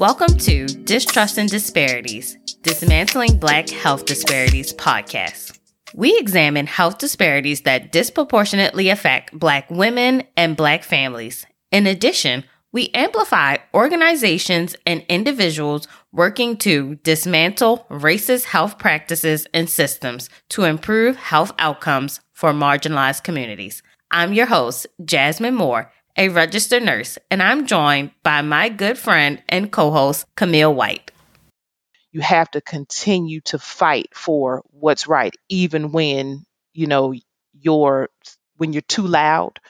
[0.00, 5.58] Welcome to Distrust and Disparities Dismantling Black Health Disparities podcast.
[5.94, 11.44] We examine health disparities that disproportionately affect Black women and Black families.
[11.70, 20.30] In addition, we amplify organizations and individuals working to dismantle racist health practices and systems
[20.48, 23.82] to improve health outcomes for marginalized communities.
[24.10, 29.42] I'm your host, Jasmine Moore, a registered nurse, and I'm joined by my good friend
[29.48, 31.10] and co host, Camille White.
[32.12, 37.14] You have to continue to fight for what's right, even when, you know,
[37.58, 38.10] you're
[38.58, 39.60] when you're too loud.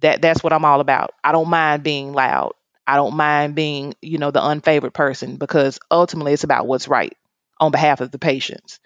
[0.00, 1.12] That that's what I'm all about.
[1.22, 2.54] I don't mind being loud.
[2.84, 7.16] I don't mind being, you know, the unfavored person because ultimately it's about what's right
[7.60, 8.80] on behalf of the patients.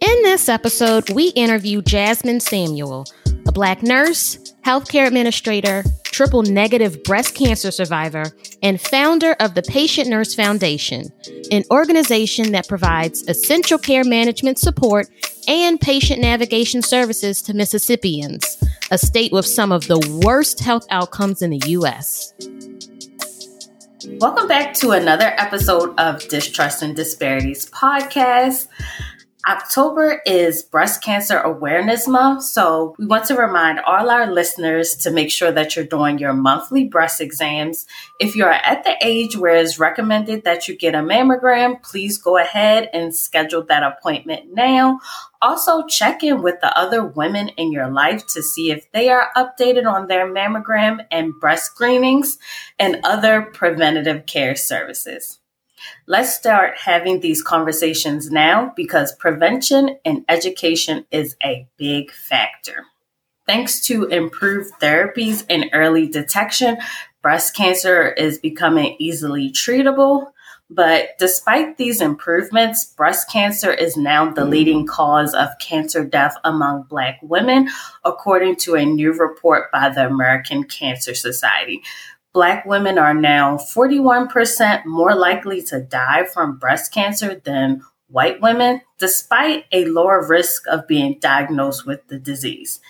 [0.00, 3.06] In this episode, we interview Jasmine Samuel,
[3.46, 8.24] a Black nurse, healthcare administrator, triple negative breast cancer survivor,
[8.62, 11.10] and founder of the Patient Nurse Foundation,
[11.50, 15.08] an organization that provides essential care management support
[15.48, 21.40] and patient navigation services to Mississippians, a state with some of the worst health outcomes
[21.40, 22.34] in the U.S.
[24.20, 28.66] Welcome back to another episode of Distrust and Disparities podcast.
[29.48, 35.10] October is Breast Cancer Awareness Month, so we want to remind all our listeners to
[35.10, 37.86] make sure that you're doing your monthly breast exams.
[38.20, 42.36] If you're at the age where it's recommended that you get a mammogram, please go
[42.36, 45.00] ahead and schedule that appointment now.
[45.40, 49.30] Also, check in with the other women in your life to see if they are
[49.34, 52.36] updated on their mammogram and breast screenings
[52.78, 55.37] and other preventative care services.
[56.06, 62.84] Let's start having these conversations now because prevention and education is a big factor.
[63.46, 66.76] Thanks to improved therapies and early detection,
[67.22, 70.32] breast cancer is becoming easily treatable.
[70.70, 76.82] But despite these improvements, breast cancer is now the leading cause of cancer death among
[76.90, 77.70] Black women,
[78.04, 81.82] according to a new report by the American Cancer Society.
[82.32, 88.82] Black women are now 41% more likely to die from breast cancer than white women,
[88.98, 92.80] despite a lower risk of being diagnosed with the disease.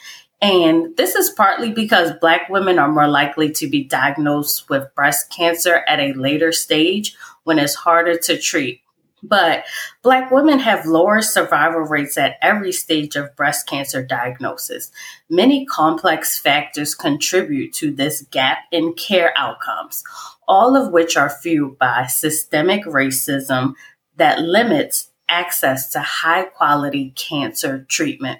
[0.40, 5.30] And this is partly because Black women are more likely to be diagnosed with breast
[5.30, 8.82] cancer at a later stage when it's harder to treat.
[9.22, 9.64] But
[10.02, 14.90] Black women have lower survival rates at every stage of breast cancer diagnosis.
[15.28, 20.04] Many complex factors contribute to this gap in care outcomes,
[20.46, 23.74] all of which are fueled by systemic racism
[24.16, 28.38] that limits access to high quality cancer treatment.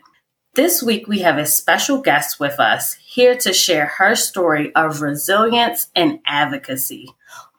[0.54, 5.02] This week, we have a special guest with us here to share her story of
[5.02, 7.08] resilience and advocacy.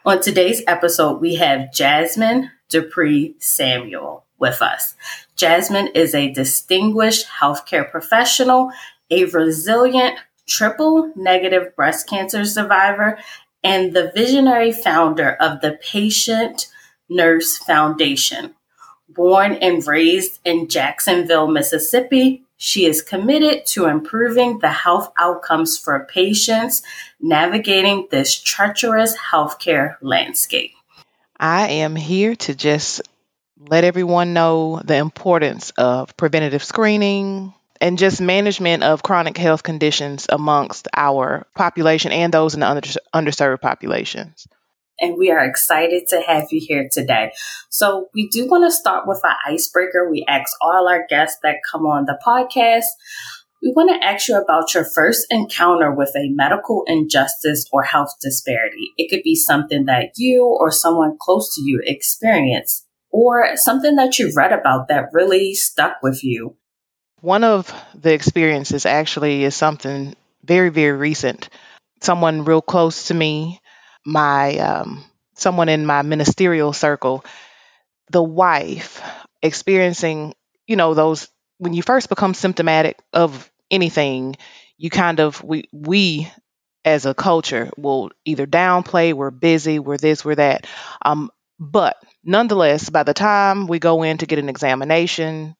[0.06, 4.96] On today's episode, we have Jasmine Dupree Samuel with us.
[5.36, 8.72] Jasmine is a distinguished healthcare professional,
[9.12, 13.20] a resilient triple negative breast cancer survivor,
[13.64, 16.68] and the visionary founder of the Patient
[17.10, 18.56] Nurse Foundation.
[19.10, 26.08] Born and raised in Jacksonville, Mississippi, she is committed to improving the health outcomes for
[26.12, 26.84] patients
[27.20, 30.74] navigating this treacherous healthcare landscape.
[31.40, 33.02] I am here to just
[33.58, 40.28] let everyone know the importance of preventative screening and just management of chronic health conditions
[40.30, 44.48] amongst our population and those in the under- underserved populations.
[45.02, 47.32] And we are excited to have you here today.
[47.70, 50.10] So, we do want to start with our icebreaker.
[50.10, 52.84] We ask all our guests that come on the podcast
[53.62, 58.14] we want to ask you about your first encounter with a medical injustice or health
[58.22, 58.94] disparity.
[58.98, 64.18] It could be something that you or someone close to you experienced, or something that
[64.20, 66.56] you read about that really stuck with you.
[67.22, 71.50] One of the experiences actually is something very, very recent.
[72.02, 73.60] Someone real close to me,
[74.06, 75.04] my um,
[75.36, 77.26] someone in my ministerial circle,
[78.10, 79.02] the wife
[79.42, 80.34] experiencing,
[80.66, 81.28] you know, those
[81.60, 84.36] when you first become symptomatic of anything,
[84.78, 86.32] you kind of we we
[86.86, 90.66] as a culture will either downplay, we're busy, we're this, we're that.
[91.04, 91.30] Um,
[91.60, 95.56] but nonetheless, by the time we go in to get an examination,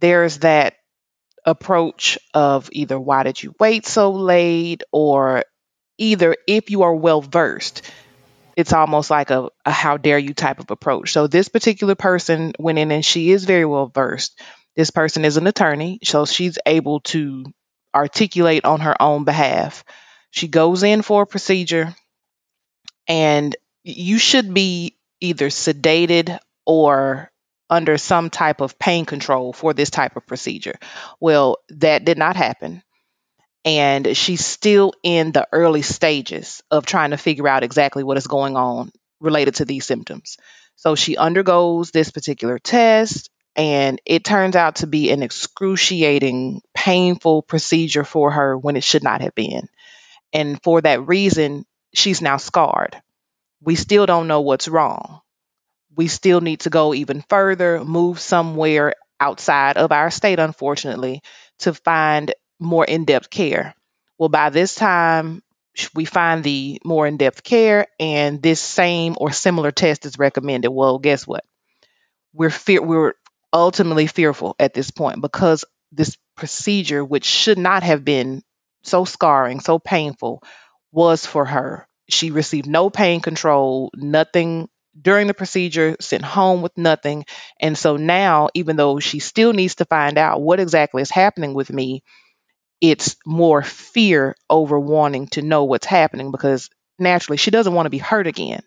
[0.00, 0.74] there's that
[1.44, 5.44] approach of either why did you wait so late or
[5.98, 7.90] either if you are well versed
[8.54, 12.52] it's almost like a, a, how dare you type of approach so this particular person
[12.60, 14.40] went in and she is very well versed
[14.76, 17.44] this person is an attorney, so she's able to
[17.94, 19.84] articulate on her own behalf.
[20.30, 21.94] She goes in for a procedure.
[23.08, 27.30] And you should be either sedated or
[27.68, 30.78] under some type of pain control for this type of procedure.
[31.20, 32.82] Well, that did not happen.
[33.64, 38.26] And she's still in the early stages of trying to figure out exactly what is
[38.26, 38.90] going on
[39.20, 40.36] related to these symptoms.
[40.76, 47.42] So she undergoes this particular test, and it turns out to be an excruciating, painful
[47.42, 49.68] procedure for her when it should not have been.
[50.32, 53.00] And for that reason, she's now scarred.
[53.60, 55.20] We still don't know what's wrong.
[55.94, 61.22] We still need to go even further, move somewhere outside of our state, unfortunately,
[61.60, 63.74] to find more in depth care.
[64.18, 65.42] Well, by this time,
[65.94, 70.70] we find the more in depth care, and this same or similar test is recommended.
[70.70, 71.44] Well, guess what?
[72.32, 73.14] We're we're
[73.52, 78.42] ultimately fearful at this point because this procedure, which should not have been
[78.82, 80.42] so scarring, so painful,
[80.90, 81.86] was for her.
[82.08, 84.68] She received no pain control, nothing
[85.00, 87.24] during the procedure, sent home with nothing.
[87.60, 91.54] And so now, even though she still needs to find out what exactly is happening
[91.54, 92.02] with me,
[92.80, 96.68] it's more fear over wanting to know what's happening because
[96.98, 98.62] naturally she doesn't want to be hurt again.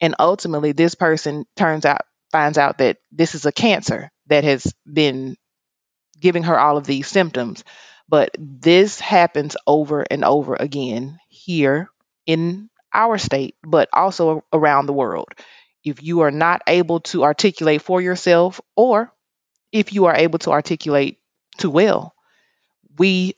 [0.00, 2.02] And ultimately, this person turns out,
[2.32, 5.36] finds out that this is a cancer that has been
[6.20, 7.64] giving her all of these symptoms.
[8.08, 11.90] But this happens over and over again here
[12.26, 15.28] in our state, but also around the world.
[15.84, 19.12] If you are not able to articulate for yourself, or
[19.72, 21.18] if you are able to articulate
[21.58, 22.14] too well,
[22.98, 23.34] we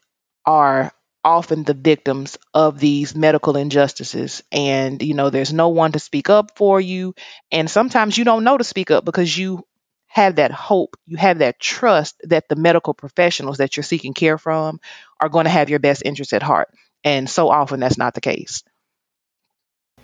[0.46, 0.92] are
[1.24, 4.42] often the victims of these medical injustices.
[4.50, 7.14] And you know there's no one to speak up for you.
[7.50, 9.64] And sometimes you don't know to speak up because you
[10.06, 14.38] have that hope you have that trust that the medical professionals that you're seeking care
[14.38, 14.80] from
[15.20, 16.68] are going to have your best interest at heart.
[17.04, 18.64] And so often that's not the case.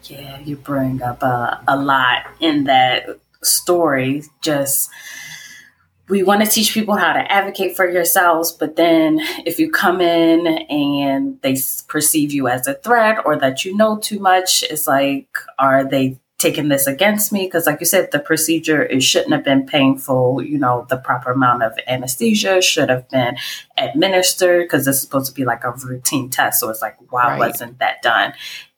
[0.05, 4.23] Yeah you bring up a, a lot in that story.
[4.43, 4.91] Just
[6.08, 10.00] we want to teach people how to advocate for yourselves, but then if you come
[10.00, 11.56] in and they
[11.88, 16.19] perceive you as a threat or that you know too much, it's like, are they
[16.38, 17.47] taking this against me?
[17.47, 20.43] Because, like you said, the procedure it shouldn't have been painful.
[20.43, 23.37] You know, the proper amount of anesthesia should have been
[23.76, 26.61] administered because this is supposed to be like a routine test.
[26.61, 27.38] So it's like, why right.
[27.38, 28.32] wasn't that done?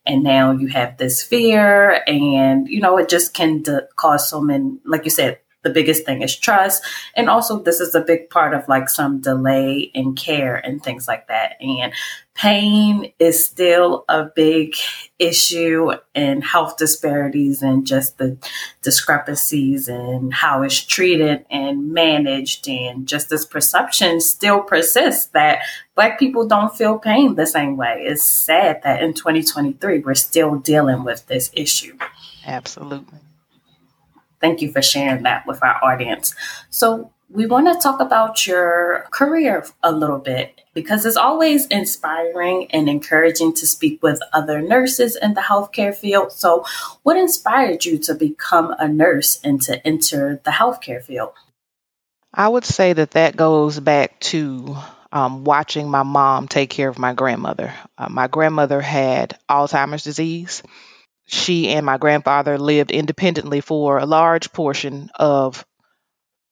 [0.06, 4.40] and now you have this fear and you know it just can de- cause so
[4.40, 6.82] many like you said the biggest thing is trust.
[7.14, 11.08] And also, this is a big part of like some delay in care and things
[11.08, 11.56] like that.
[11.60, 11.92] And
[12.34, 14.74] pain is still a big
[15.18, 18.36] issue in health disparities and just the
[18.82, 22.68] discrepancies and how it's treated and managed.
[22.68, 25.62] And just this perception still persists that
[25.96, 28.04] Black people don't feel pain the same way.
[28.06, 31.98] It's sad that in 2023, we're still dealing with this issue.
[32.46, 33.18] Absolutely.
[34.40, 36.34] Thank you for sharing that with our audience.
[36.70, 42.68] So, we want to talk about your career a little bit because it's always inspiring
[42.70, 46.32] and encouraging to speak with other nurses in the healthcare field.
[46.32, 46.64] So,
[47.02, 51.32] what inspired you to become a nurse and to enter the healthcare field?
[52.32, 54.76] I would say that that goes back to
[55.12, 57.74] um, watching my mom take care of my grandmother.
[57.96, 60.62] Uh, my grandmother had Alzheimer's disease
[61.28, 65.64] she and my grandfather lived independently for a large portion of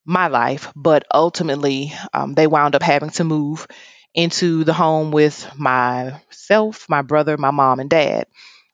[0.04, 3.66] my life, but ultimately um, they wound up having to move
[4.14, 8.26] into the home with myself, my brother, my mom, and dad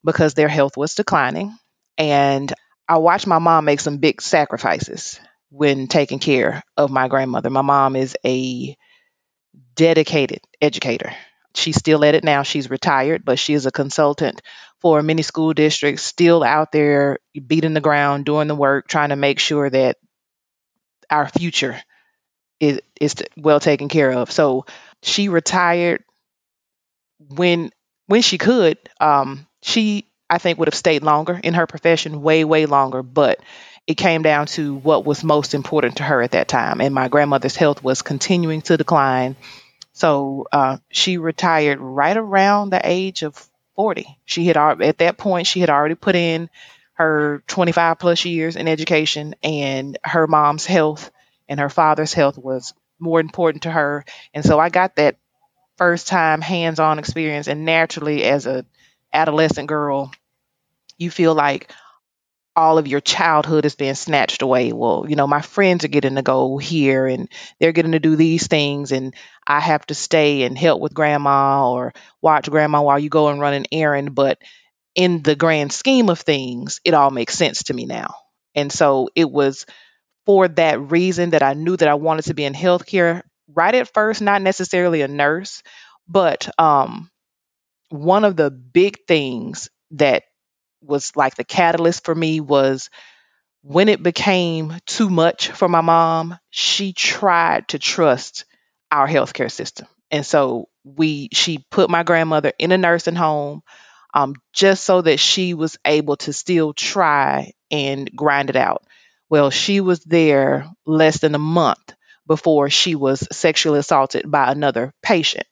[0.05, 1.57] because their health was declining.
[1.99, 2.53] And
[2.89, 7.51] I watched my mom make some big sacrifices when taking care of my grandmother.
[7.51, 8.77] My mom is a
[9.75, 11.13] dedicated educator.
[11.55, 12.43] She's still at it now.
[12.43, 14.41] She's retired, but she is a consultant
[14.83, 19.17] for many school districts still out there beating the ground, doing the work, trying to
[19.17, 19.97] make sure that
[21.09, 21.81] our future
[22.61, 24.31] is, is well taken care of.
[24.31, 24.67] So
[25.03, 26.05] she retired
[27.19, 27.71] when
[28.07, 28.79] when she could.
[29.01, 33.41] Um, she I think would have stayed longer in her profession, way way longer, but
[33.87, 36.81] it came down to what was most important to her at that time.
[36.81, 39.37] And my grandmother's health was continuing to decline.
[39.93, 43.49] So uh, she retired right around the age of
[43.83, 44.17] 40.
[44.25, 46.49] She had at that point she had already put in
[46.93, 51.11] her 25 plus years in education and her mom's health
[51.49, 54.05] and her father's health was more important to her.
[54.33, 55.17] And so I got that
[55.79, 58.65] first time hands-on experience and naturally as a
[59.13, 60.13] adolescent girl
[60.97, 61.73] you feel like
[62.55, 64.73] all of your childhood is being snatched away.
[64.73, 68.15] Well, you know, my friends are getting to go here and they're getting to do
[68.15, 69.13] these things, and
[69.47, 73.41] I have to stay and help with grandma or watch grandma while you go and
[73.41, 74.15] run an errand.
[74.15, 74.39] But
[74.95, 78.15] in the grand scheme of things, it all makes sense to me now.
[78.55, 79.67] And so it was
[80.27, 83.93] for that reason that I knew that I wanted to be in healthcare right at
[83.95, 85.63] first, not necessarily a nurse,
[86.09, 87.11] but um,
[87.91, 90.25] one of the big things that
[90.83, 92.91] was like the catalyst for me was
[93.63, 98.45] when it became too much for my mom, she tried to trust
[98.93, 99.89] our healthcare system.
[100.13, 103.63] And so we she put my grandmother in a nursing home
[104.15, 108.85] um, just so that she was able to still try and grind it out.
[109.31, 111.95] Well, she was there less than a month
[112.27, 115.47] before she was sexually assaulted by another patient.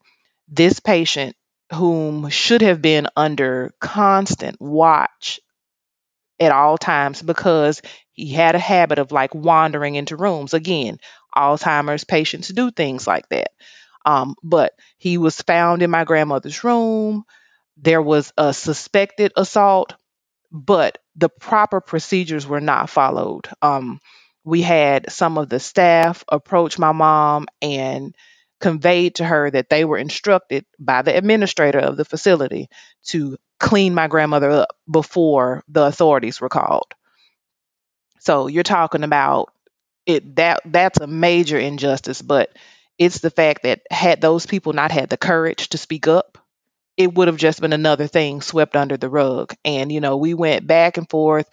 [0.49, 1.37] This patient,
[1.75, 5.41] whom should have been under constant watch
[6.39, 7.83] at all times because
[8.13, 10.55] he had a habit of like wandering into rooms.
[10.55, 10.99] Again,
[11.37, 13.51] Alzheimer's patients do things like that.
[14.05, 17.25] Um, but he was found in my grandmother's room.
[17.77, 19.95] There was a suspected assault,
[20.51, 23.49] but the proper procedures were not followed.
[23.63, 24.01] Um,
[24.45, 28.15] we had some of the staff approach my mom and
[28.61, 32.69] conveyed to her that they were instructed by the administrator of the facility
[33.05, 36.93] to clean my grandmother up before the authorities were called.
[38.21, 39.53] So you're talking about
[40.17, 42.51] it that that's a major injustice, but
[42.99, 46.39] it's the fact that had those people not had the courage to speak up,
[46.97, 49.55] it would have just been another thing swept under the rug.
[49.65, 51.49] And you know, we went back and forth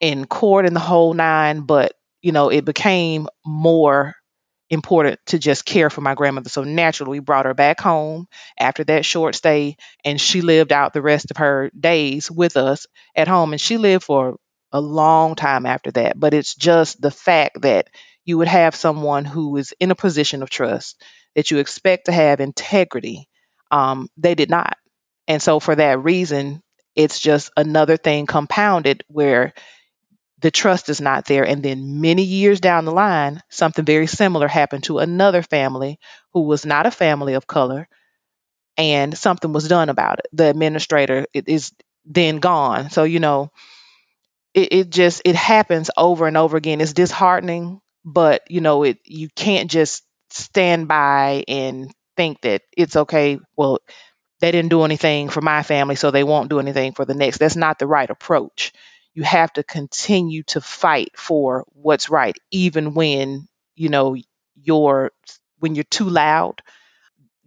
[0.00, 1.92] in court and the whole nine, but
[2.22, 4.14] you know, it became more
[4.70, 6.48] important to just care for my grandmother.
[6.48, 8.26] So naturally, we brought her back home
[8.58, 12.86] after that short stay, and she lived out the rest of her days with us
[13.14, 13.52] at home.
[13.52, 14.36] And she lived for
[14.72, 16.18] a long time after that.
[16.18, 17.88] But it's just the fact that
[18.24, 21.02] you would have someone who is in a position of trust
[21.34, 23.28] that you expect to have integrity.
[23.70, 24.76] Um, they did not.
[25.28, 26.62] And so, for that reason,
[26.96, 29.54] it's just another thing compounded where
[30.40, 31.44] the trust is not there.
[31.46, 35.98] And then many years down the line, something very similar happened to another family
[36.32, 37.88] who was not a family of color,
[38.76, 40.26] and something was done about it.
[40.32, 41.72] The administrator is
[42.04, 42.90] then gone.
[42.90, 43.50] So, you know,
[44.54, 46.80] it, it just it happens over and over again.
[46.80, 52.96] It's disheartening, but you know, it you can't just stand by and think that it's
[52.96, 53.38] okay.
[53.56, 53.80] Well,
[54.40, 57.38] they didn't do anything for my family, so they won't do anything for the next.
[57.38, 58.72] That's not the right approach
[59.14, 64.16] you have to continue to fight for what's right, even when, you know,
[64.62, 65.12] you're
[65.58, 66.62] when you're too loud.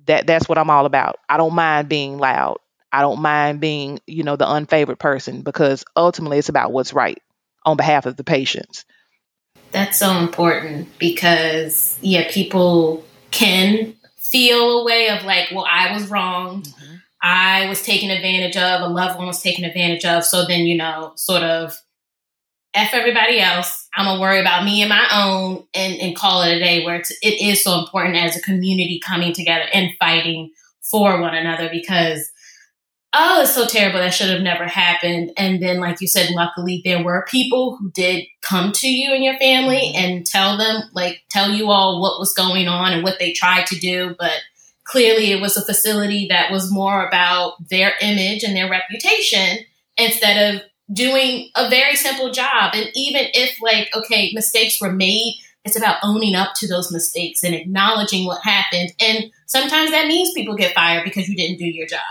[0.06, 1.18] That that's what I'm all about.
[1.28, 2.58] I don't mind being loud.
[2.96, 7.22] I don't mind being, you know, the unfavored person because ultimately it's about what's right
[7.66, 8.86] on behalf of the patients.
[9.72, 16.08] That's so important because yeah, people can feel a way of like, well, I was
[16.10, 16.62] wrong.
[16.62, 16.96] Mm-hmm.
[17.22, 20.24] I was taken advantage of, a loved one was taken advantage of.
[20.24, 21.78] So then, you know, sort of
[22.74, 23.90] F everybody else.
[23.94, 26.96] I'm gonna worry about me and my own and, and call it a day where
[26.96, 31.68] it's, it is so important as a community coming together and fighting for one another
[31.70, 32.32] because
[33.18, 34.00] oh, it's so terrible.
[34.00, 35.32] That should have never happened.
[35.38, 39.24] And then, like you said, luckily there were people who did come to you and
[39.24, 39.98] your family mm-hmm.
[39.98, 43.66] and tell them, like, tell you all what was going on and what they tried
[43.68, 44.16] to do.
[44.20, 44.34] But
[44.84, 49.66] clearly it was a facility that was more about their image and their reputation
[49.98, 50.62] instead of
[50.94, 52.74] doing a very simple job.
[52.76, 57.44] And even if, like, okay, mistakes were made, it's about owning up to those mistakes
[57.44, 58.92] and acknowledging what happened.
[59.02, 62.02] And sometimes that means people get fired because you didn't do your job.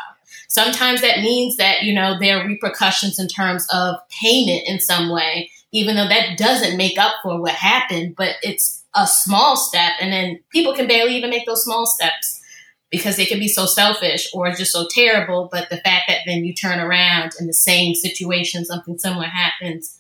[0.54, 5.11] Sometimes that means that, you know, there are repercussions in terms of payment in some
[5.11, 9.94] way, even though that doesn't make up for what happened, but it's a small step.
[10.00, 12.40] And then people can barely even make those small steps
[12.88, 15.49] because they can be so selfish or just so terrible.
[15.50, 19.99] But the fact that then you turn around in the same situation, something similar happens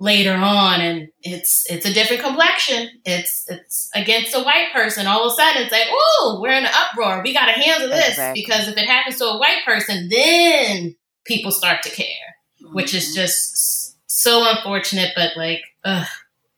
[0.00, 2.88] later on, and it's it's a different complexion.
[3.04, 5.06] It's it's against a white person.
[5.06, 7.22] All of a sudden, it's like, oh, we're in an uproar.
[7.22, 8.42] We got to handle this exactly.
[8.42, 12.06] because if it happens to a white person, then people start to care,
[12.62, 12.74] mm-hmm.
[12.74, 13.20] which is mm-hmm.
[13.20, 15.12] just so unfortunate.
[15.14, 16.08] But like, ugh.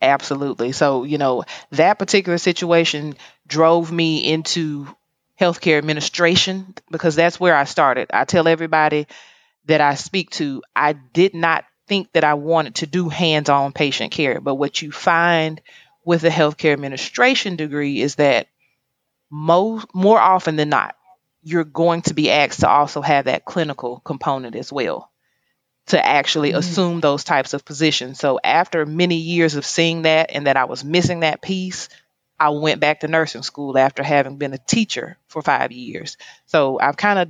[0.00, 0.72] Absolutely.
[0.72, 3.14] So, you know, that particular situation
[3.46, 4.88] drove me into
[5.40, 8.10] healthcare administration because that's where I started.
[8.12, 9.06] I tell everybody
[9.66, 13.72] that I speak to, I did not think that I wanted to do hands on
[13.72, 14.40] patient care.
[14.40, 15.60] But what you find
[16.04, 18.48] with a healthcare administration degree is that
[19.30, 20.94] most, more often than not,
[21.42, 25.10] you're going to be asked to also have that clinical component as well
[25.86, 26.58] to actually mm-hmm.
[26.58, 28.18] assume those types of positions.
[28.18, 31.88] So after many years of seeing that and that I was missing that piece,
[32.38, 36.16] I went back to nursing school after having been a teacher for five years.
[36.46, 37.28] So I've kind of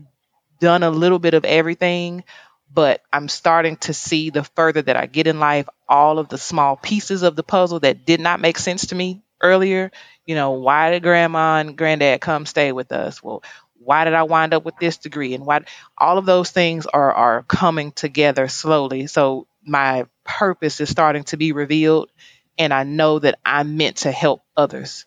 [0.60, 2.24] done a little bit of everything,
[2.72, 6.38] but I'm starting to see the further that I get in life, all of the
[6.38, 9.90] small pieces of the puzzle that did not make sense to me earlier.
[10.26, 13.22] You know, why did grandma and granddad come stay with us?
[13.22, 13.42] Well,
[13.74, 15.34] why did I wind up with this degree?
[15.34, 15.62] And why
[15.98, 19.06] all of those things are are coming together slowly.
[19.06, 22.10] So my purpose is starting to be revealed
[22.58, 25.06] and I know that I'm meant to help others.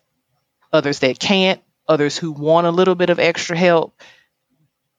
[0.72, 4.00] Others that can't, others who want a little bit of extra help,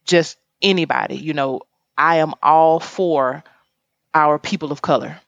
[0.06, 1.62] just anybody, you know,
[1.98, 3.44] I am all for
[4.14, 5.20] our people of color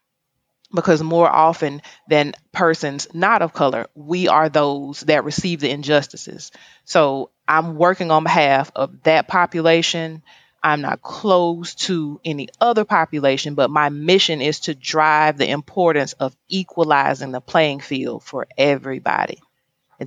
[0.73, 6.51] because more often than persons not of color, we are those that receive the injustices.
[6.85, 10.21] So I'm working on behalf of that population.
[10.61, 16.13] I'm not close to any other population, but my mission is to drive the importance
[16.13, 19.39] of equalizing the playing field for everybody.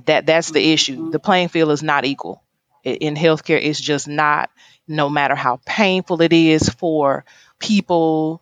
[0.05, 1.11] That that's the issue.
[1.11, 2.43] The playing field is not equal
[2.83, 3.59] in healthcare.
[3.61, 4.49] It's just not.
[4.87, 7.25] No matter how painful it is for
[7.59, 8.41] people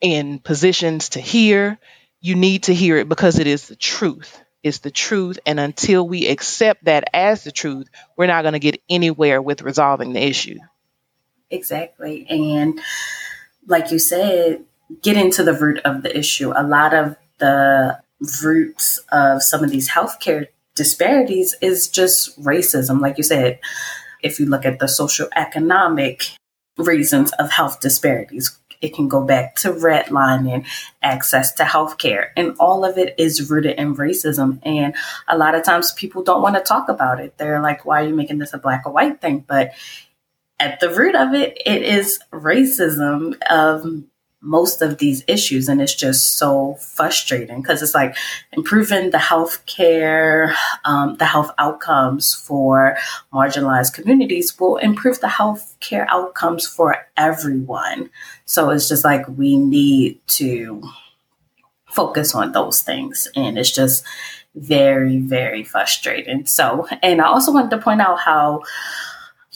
[0.00, 1.78] in positions to hear,
[2.20, 4.42] you need to hear it because it is the truth.
[4.62, 5.38] It's the truth.
[5.46, 9.62] And until we accept that as the truth, we're not going to get anywhere with
[9.62, 10.58] resolving the issue.
[11.50, 12.26] Exactly.
[12.28, 12.80] And
[13.68, 14.64] like you said,
[15.02, 16.52] get into the root of the issue.
[16.56, 18.00] A lot of the
[18.42, 23.00] roots of some of these healthcare disparities is just racism.
[23.00, 23.60] Like you said,
[24.22, 26.36] if you look at the social economic
[26.76, 30.66] reasons of health disparities, it can go back to redlining,
[31.02, 34.60] access to healthcare, and all of it is rooted in racism.
[34.62, 34.94] And
[35.28, 37.38] a lot of times people don't want to talk about it.
[37.38, 39.44] They're like, why are you making this a black or white thing?
[39.46, 39.72] But
[40.58, 44.04] at the root of it, it is racism of
[44.40, 45.68] most of these issues.
[45.68, 48.16] And it's just so frustrating because it's like
[48.52, 52.96] improving the health care, um, the health outcomes for
[53.32, 58.10] marginalized communities will improve the health care outcomes for everyone.
[58.44, 60.82] So it's just like we need to
[61.88, 63.28] focus on those things.
[63.34, 64.04] And it's just
[64.54, 66.46] very, very frustrating.
[66.46, 68.62] So, and I also wanted to point out how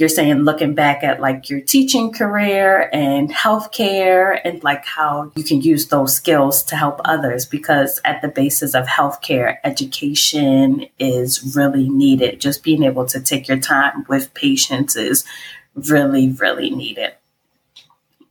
[0.01, 5.45] you're saying looking back at like your teaching career and healthcare and like how you
[5.45, 11.55] can use those skills to help others because at the basis of healthcare education is
[11.55, 12.41] really needed.
[12.41, 15.27] Just being able to take your time with patients is
[15.75, 17.13] really really needed.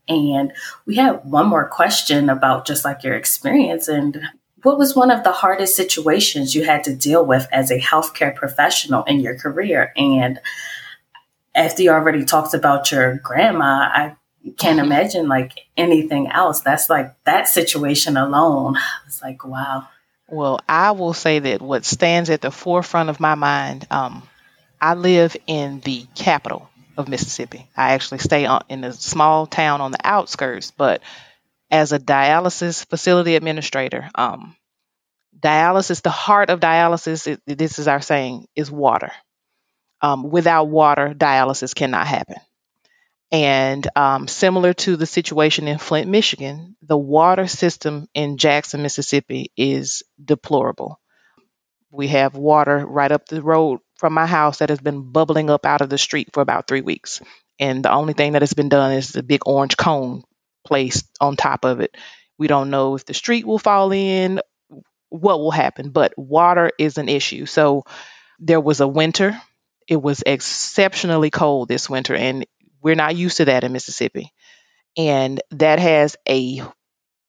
[0.08, 0.52] And
[0.88, 4.20] we have one more question about just like your experience and
[4.64, 8.36] what was one of the hardest situations you had to deal with as a healthcare
[8.36, 9.94] professional in your career?
[9.96, 10.40] And
[11.56, 14.16] after you already talked about your grandma, I
[14.58, 14.86] can't mm-hmm.
[14.86, 16.62] imagine like anything else.
[16.62, 18.76] That's like that situation alone.
[19.06, 19.88] It's like, wow.
[20.28, 24.24] Well, I will say that what stands at the forefront of my mind, um,
[24.80, 27.68] I live in the capital of Mississippi.
[27.76, 31.02] I actually stay on, in a small town on the outskirts, but
[31.72, 34.56] as a dialysis facility administrator, um,
[35.40, 39.12] dialysis, the heart of dialysis, it, this is our saying, is water
[40.02, 42.38] um, without water, dialysis cannot happen.
[43.32, 49.52] And um, similar to the situation in Flint, Michigan, the water system in Jackson, Mississippi
[49.56, 51.00] is deplorable.
[51.92, 55.66] We have water right up the road from my house that has been bubbling up
[55.66, 57.22] out of the street for about three weeks.
[57.60, 60.24] And the only thing that has been done is the big orange cone
[60.66, 61.96] placed on top of it.
[62.38, 64.40] We don't know if the street will fall in,
[65.10, 67.46] what will happen, but water is an issue.
[67.46, 67.84] So
[68.40, 69.40] there was a winter
[69.90, 72.46] it was exceptionally cold this winter, and
[72.82, 74.32] we're not used to that in Mississippi.
[74.96, 76.62] And that has a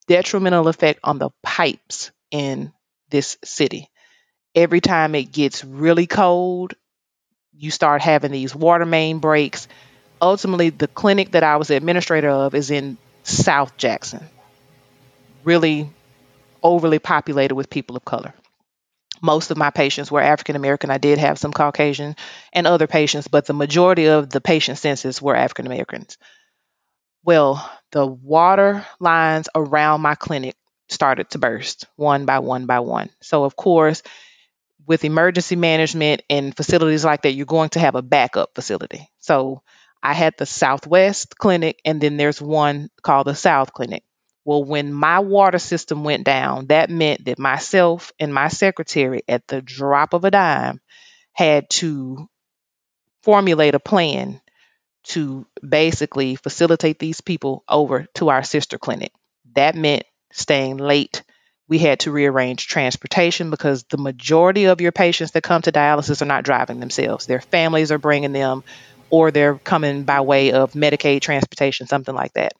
[0.07, 2.71] detrimental effect on the pipes in
[3.09, 3.89] this city.
[4.53, 6.75] Every time it gets really cold,
[7.57, 9.67] you start having these water main breaks.
[10.21, 14.23] Ultimately, the clinic that I was the administrator of is in South Jackson,
[15.43, 15.89] really
[16.61, 18.35] overly populated with people of color
[19.21, 20.89] most of my patients were African American.
[20.89, 22.15] I did have some Caucasian
[22.51, 26.17] and other patients, but the majority of the patient census were African Americans.
[27.23, 30.55] Well, the water lines around my clinic
[30.89, 33.09] started to burst one by one by one.
[33.21, 34.01] So, of course,
[34.87, 39.07] with emergency management and facilities like that, you're going to have a backup facility.
[39.19, 39.61] So,
[40.03, 44.03] I had the Southwest Clinic, and then there's one called the South Clinic.
[44.43, 49.47] Well, when my water system went down, that meant that myself and my secretary, at
[49.47, 50.81] the drop of a dime,
[51.33, 52.27] had to
[53.21, 54.41] formulate a plan
[55.03, 59.11] to basically facilitate these people over to our sister clinic.
[59.53, 61.23] That meant staying late.
[61.67, 66.21] We had to rearrange transportation because the majority of your patients that come to dialysis
[66.21, 67.25] are not driving themselves.
[67.25, 68.63] Their families are bringing them,
[69.09, 72.53] or they're coming by way of Medicaid transportation, something like that.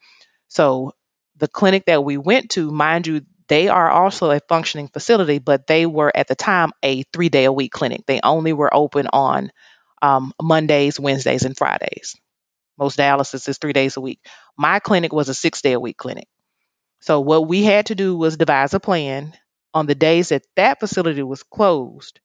[0.47, 0.93] So
[1.41, 5.67] the clinic that we went to, mind you, they are also a functioning facility, but
[5.67, 8.03] they were at the time a three day a week clinic.
[8.07, 9.51] They only were open on
[10.03, 12.15] um, Mondays, Wednesdays, and Fridays.
[12.77, 14.19] Most dialysis is three days a week.
[14.57, 16.27] My clinic was a six day a week clinic.
[17.01, 19.33] So what we had to do was devise a plan
[19.73, 22.19] on the days that that facility was closed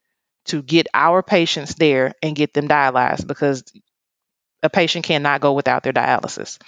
[0.46, 3.64] to get our patients there and get them dialyzed because
[4.62, 6.58] a patient cannot go without their dialysis.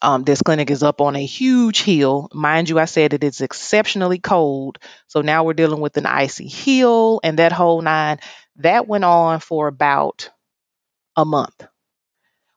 [0.00, 2.28] Um, this clinic is up on a huge hill.
[2.32, 4.78] Mind you, I said it is exceptionally cold.
[5.08, 8.18] So now we're dealing with an icy hill and that whole nine.
[8.56, 10.30] That went on for about
[11.16, 11.66] a month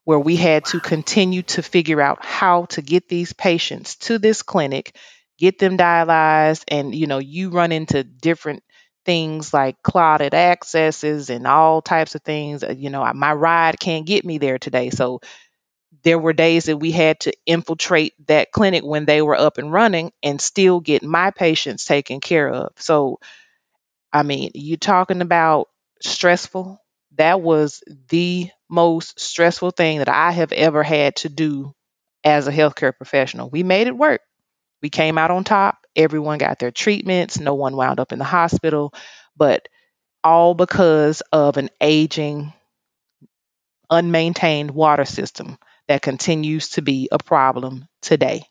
[0.05, 4.41] where we had to continue to figure out how to get these patients to this
[4.41, 4.95] clinic,
[5.37, 8.63] get them dialyzed, and you know, you run into different
[9.05, 12.63] things like clotted accesses and all types of things.
[12.63, 14.89] Uh, you know, my ride can't get me there today.
[14.89, 15.21] So
[16.03, 19.71] there were days that we had to infiltrate that clinic when they were up and
[19.71, 22.71] running and still get my patients taken care of.
[22.77, 23.19] So,
[24.13, 25.69] I mean, you're talking about
[26.01, 26.81] stressful?
[27.17, 31.73] That was the most stressful thing that I have ever had to do
[32.23, 33.49] as a healthcare professional.
[33.49, 34.21] We made it work.
[34.81, 35.79] We came out on top.
[35.95, 37.39] Everyone got their treatments.
[37.39, 38.93] No one wound up in the hospital,
[39.37, 39.69] but
[40.23, 42.53] all because of an aging,
[43.89, 45.57] unmaintained water system
[45.87, 48.43] that continues to be a problem today.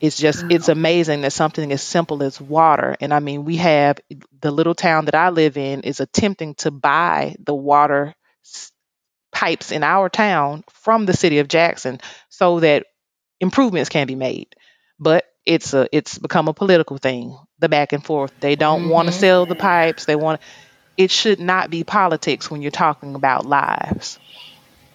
[0.00, 4.00] It's just, it's amazing that something as simple as water, and I mean, we have
[4.40, 8.14] the little town that I live in is attempting to buy the water
[9.30, 12.86] pipes in our town from the city of Jackson so that
[13.40, 14.54] improvements can be made.
[14.98, 18.32] But it's a it's become a political thing, the back and forth.
[18.40, 18.90] They don't mm-hmm.
[18.90, 20.04] want to sell the pipes.
[20.04, 20.40] They want
[20.96, 24.18] it should not be politics when you're talking about lives.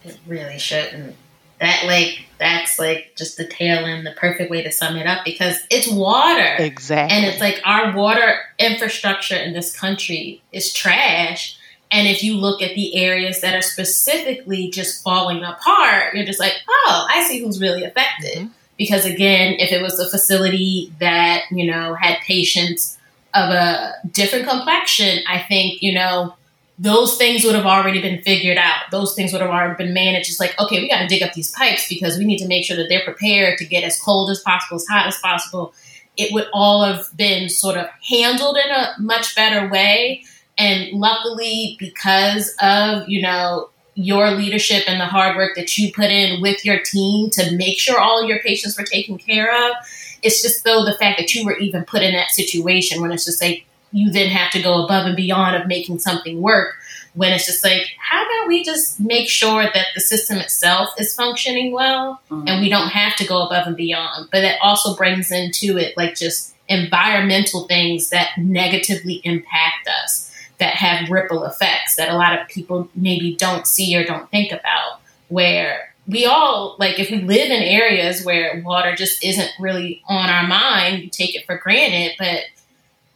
[0.05, 1.15] It really shouldn't.
[1.59, 5.23] That like that's like just the tail end, the perfect way to sum it up
[5.23, 6.55] because it's water.
[6.59, 7.15] Exactly.
[7.15, 11.57] And it's like our water infrastructure in this country is trash.
[11.91, 16.39] And if you look at the areas that are specifically just falling apart, you're just
[16.39, 18.37] like, oh, I see who's really affected.
[18.37, 18.51] Mm-hmm.
[18.77, 22.97] Because again, if it was a facility that, you know, had patients
[23.33, 26.35] of a different complexion, I think, you know,
[26.77, 28.81] those things would have already been figured out.
[28.91, 30.29] Those things would have already been managed.
[30.29, 32.65] It's like, okay, we got to dig up these pipes because we need to make
[32.65, 35.73] sure that they're prepared to get as cold as possible, as hot as possible.
[36.17, 40.23] It would all have been sort of handled in a much better way.
[40.57, 46.11] And luckily, because of, you know, your leadership and the hard work that you put
[46.11, 49.75] in with your team to make sure all your patients were taken care of,
[50.21, 53.23] it's just though the fact that you were even put in that situation when it's
[53.23, 56.75] just like, you then have to go above and beyond of making something work
[57.13, 61.15] when it's just like how about we just make sure that the system itself is
[61.15, 62.47] functioning well mm-hmm.
[62.47, 65.95] and we don't have to go above and beyond but it also brings into it
[65.97, 72.37] like just environmental things that negatively impact us that have ripple effects that a lot
[72.39, 77.21] of people maybe don't see or don't think about where we all like if we
[77.21, 81.57] live in areas where water just isn't really on our mind you take it for
[81.57, 82.41] granted but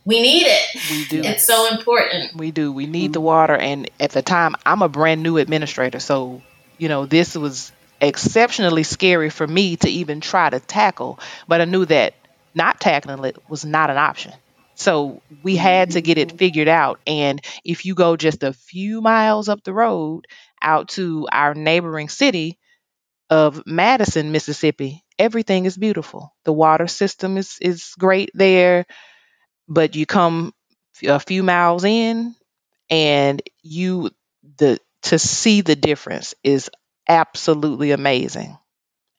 [0.09, 0.81] we need it.
[0.89, 1.21] We do.
[1.29, 2.35] It's so important.
[2.35, 2.71] We do.
[2.71, 3.55] We need the water.
[3.55, 5.99] And at the time, I'm a brand new administrator.
[5.99, 6.41] So,
[6.79, 11.19] you know, this was exceptionally scary for me to even try to tackle.
[11.47, 12.15] But I knew that
[12.55, 14.33] not tackling it was not an option.
[14.73, 16.37] So we had to get it mm-hmm.
[16.37, 16.99] figured out.
[17.05, 20.25] And if you go just a few miles up the road
[20.59, 22.57] out to our neighboring city
[23.29, 26.33] of Madison, Mississippi, everything is beautiful.
[26.45, 28.87] The water system is, is great there
[29.69, 30.53] but you come
[31.05, 32.35] a few miles in
[32.89, 34.11] and you
[34.57, 36.69] the to see the difference is
[37.09, 38.57] absolutely amazing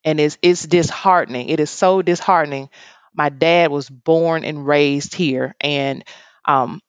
[0.05, 2.71] and it's it's disheartening it is so disheartening
[3.15, 6.05] my dad was born and raised here and
[6.47, 6.81] um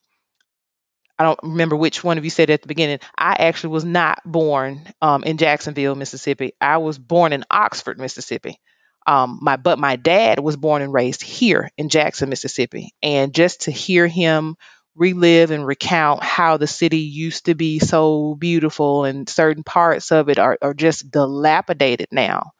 [1.17, 2.99] I don't remember which one of you said at the beginning.
[3.17, 6.53] I actually was not born um, in Jacksonville, Mississippi.
[6.59, 8.59] I was born in Oxford, Mississippi.
[9.07, 13.61] Um, my but my dad was born and raised here in Jackson, Mississippi, and just
[13.61, 14.57] to hear him
[14.95, 20.29] relive and recount how the city used to be so beautiful and certain parts of
[20.29, 22.51] it are, are just dilapidated now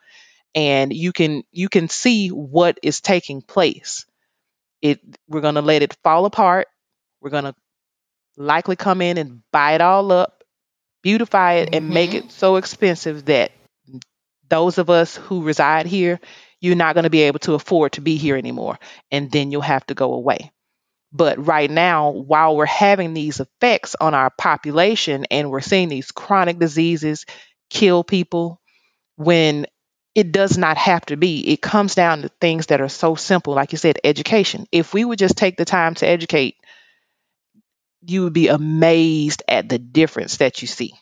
[0.55, 4.05] and you can you can see what is taking place
[4.81, 6.67] it we're going to let it fall apart
[7.21, 7.55] we're going to
[8.37, 10.43] likely come in and buy it all up
[11.01, 11.75] beautify it mm-hmm.
[11.75, 12.27] and make mm-hmm.
[12.27, 13.51] it so expensive that
[14.51, 16.19] those of us who reside here,
[16.59, 18.77] you're not going to be able to afford to be here anymore.
[19.11, 20.51] And then you'll have to go away.
[21.11, 26.11] But right now, while we're having these effects on our population and we're seeing these
[26.11, 27.25] chronic diseases
[27.71, 28.61] kill people,
[29.17, 29.65] when
[30.15, 31.51] it does not have to be.
[31.53, 34.67] It comes down to things that are so simple, like you said, education.
[34.71, 36.57] If we would just take the time to educate,
[38.05, 40.93] you would be amazed at the difference that you see.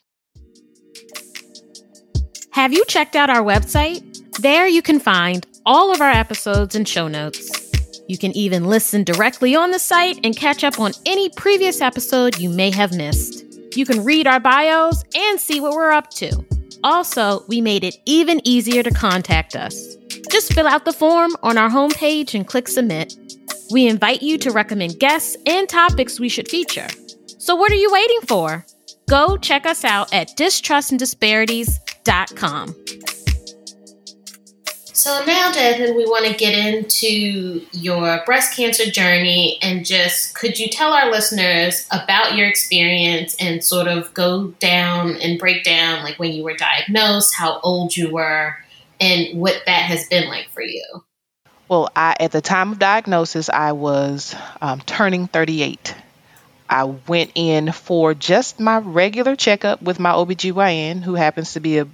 [2.51, 4.01] Have you checked out our website?
[4.41, 7.71] There you can find all of our episodes and show notes.
[8.07, 12.39] You can even listen directly on the site and catch up on any previous episode
[12.39, 13.45] you may have missed.
[13.75, 16.43] You can read our bios and see what we're up to.
[16.83, 19.95] Also, we made it even easier to contact us.
[20.31, 23.13] Just fill out the form on our homepage and click submit.
[23.71, 26.87] We invite you to recommend guests and topics we should feature.
[27.37, 28.65] So, what are you waiting for?
[29.07, 31.88] Go check us out at distrustanddisparities.com.
[34.99, 40.59] So now, Jasmine, we want to get into your breast cancer journey and just could
[40.59, 46.03] you tell our listeners about your experience and sort of go down and break down
[46.03, 48.57] like when you were diagnosed, how old you were,
[48.99, 50.83] and what that has been like for you?
[51.69, 55.95] Well, I at the time of diagnosis, I was um, turning 38.
[56.69, 61.79] I went in for just my regular checkup with my OBGYN, who happens to be
[61.79, 61.87] a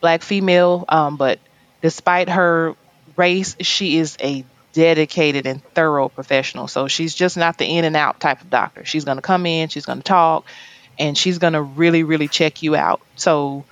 [0.00, 1.38] black female, um, but
[1.82, 2.74] despite her
[3.16, 6.66] race, she is a dedicated and thorough professional.
[6.66, 8.84] So she's just not the in and out type of doctor.
[8.84, 10.46] She's going to come in, she's going to talk,
[10.98, 13.00] and she's going to really, really check you out.
[13.16, 13.64] So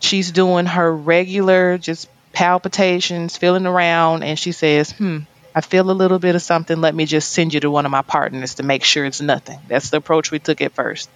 [0.00, 5.18] she's doing her regular just palpitations, feeling around, and she says, Hmm,
[5.54, 6.80] I feel a little bit of something.
[6.80, 9.58] Let me just send you to one of my partners to make sure it's nothing.
[9.68, 11.10] That's the approach we took at first.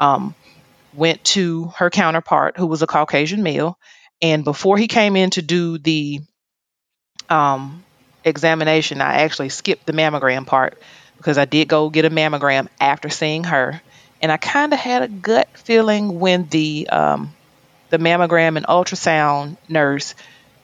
[0.00, 0.34] Um,
[0.94, 3.78] went to her counterpart, who was a Caucasian male,
[4.22, 6.20] and before he came in to do the
[7.28, 7.84] um,
[8.24, 10.80] examination, I actually skipped the mammogram part
[11.16, 13.80] because I did go get a mammogram after seeing her.
[14.20, 17.32] And I kind of had a gut feeling when the um,
[17.90, 20.14] the mammogram and ultrasound nurse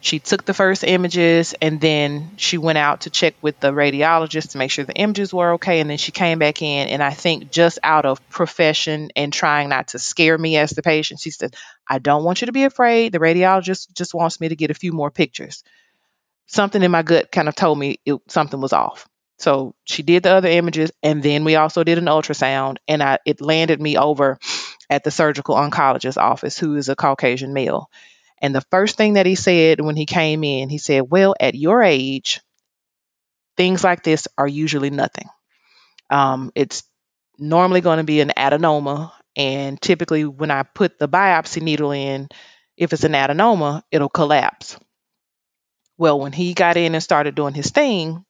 [0.05, 4.51] she took the first images and then she went out to check with the radiologist
[4.51, 7.11] to make sure the images were okay and then she came back in and i
[7.11, 11.31] think just out of profession and trying not to scare me as the patient she
[11.31, 11.55] said
[11.88, 13.12] i don't want you to be afraid.
[13.12, 15.62] The radiologist just wants me to get a few more pictures.
[16.47, 19.09] Something in my gut kind of told me it, something was off.
[19.38, 23.19] So she did the other images and then we also did an ultrasound and I,
[23.25, 24.38] it landed me over
[24.88, 27.90] at the surgical oncologist office who is a caucasian male
[28.40, 31.55] and the first thing that he said when he came in, he said, Well, at
[31.55, 32.40] your age,
[33.57, 35.29] things like this are usually nothing.
[36.11, 36.83] Um, it's
[37.38, 39.12] normally going to be an adenoma.
[39.37, 42.29] And typically, when I put the biopsy needle in,
[42.77, 44.79] if it's an adenoma, it'll collapse.
[45.97, 48.25] Well, when he got in and started doing his thing,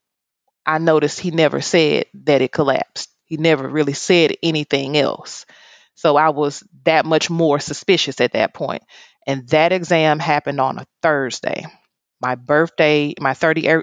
[0.67, 3.11] I noticed he never said that it collapsed.
[3.27, 5.47] He never really said anything else.
[5.95, 8.83] So I was that much more suspicious at that point.
[9.27, 11.67] And that exam happened on a Thursday.
[12.21, 13.83] My birthday, my 38th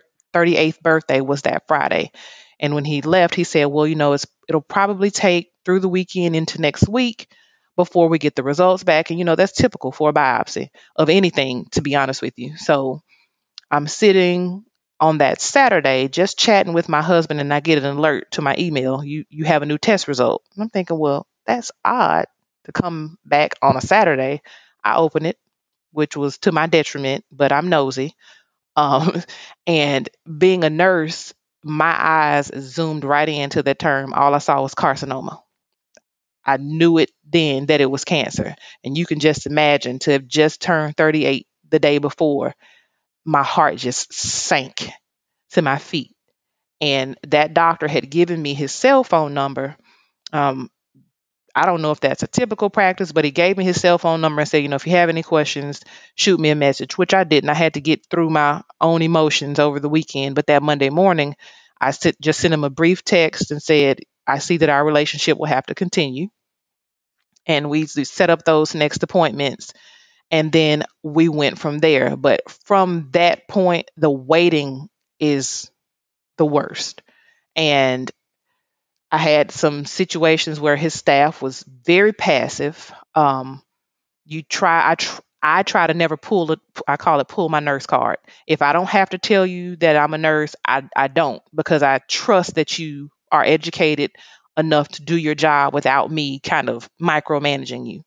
[0.76, 2.12] er, birthday was that Friday.
[2.60, 5.90] And when he left, he said, Well, you know, it's, it'll probably take through the
[5.90, 7.28] weekend into next week
[7.76, 9.10] before we get the results back.
[9.10, 12.58] And, you know, that's typical for a biopsy of anything, to be honest with you.
[12.58, 13.02] So
[13.72, 14.64] I'm sitting
[15.00, 18.56] on that Saturday just chatting with my husband, and I get an alert to my
[18.60, 19.04] email.
[19.04, 20.44] You, you have a new test result.
[20.56, 22.26] And I'm thinking, Well, that's odd
[22.66, 24.42] to come back on a Saturday.
[24.84, 25.38] I open it,
[25.92, 28.16] which was to my detriment, but I'm nosy.
[28.76, 29.24] Um,
[29.68, 34.14] and being a nurse, my eyes zoomed right into the term.
[34.14, 35.42] All I saw was carcinoma.
[36.46, 38.56] I knew it then that it was cancer.
[38.84, 42.56] And you can just imagine to have just turned 38 the day before,
[43.26, 44.90] my heart just sank
[45.52, 46.16] to my feet.
[46.82, 49.78] And that doctor had given me his cell phone number
[50.34, 50.70] um,
[51.54, 54.22] I don't know if that's a typical practice, but he gave me his cell phone
[54.22, 55.82] number and said, you know, if you have any questions,
[56.16, 57.50] shoot me a message, which I didn't.
[57.50, 60.36] I had to get through my own emotions over the weekend.
[60.36, 61.36] But that Monday morning,
[61.80, 65.48] I just sent him a brief text and said, I see that our relationship will
[65.48, 66.30] have to continue.
[67.46, 69.74] And we set up those next appointments.
[70.30, 72.16] And then we went from there.
[72.16, 74.88] But from that point, the waiting
[75.20, 75.70] is
[76.38, 77.02] the worst.
[77.56, 78.10] And
[79.12, 82.92] I had some situations where his staff was very passive.
[83.14, 83.62] Um,
[84.26, 86.60] you try, I, tr- I try to never pull it.
[86.88, 88.18] I call it pull my nurse card.
[88.48, 91.84] If I don't have to tell you that I'm a nurse, I, I don't because
[91.84, 94.12] I trust that you are educated
[94.58, 98.04] enough to do your job without me kind of micromanaging you.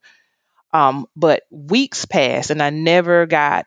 [0.72, 3.66] Um, but weeks passed and I never got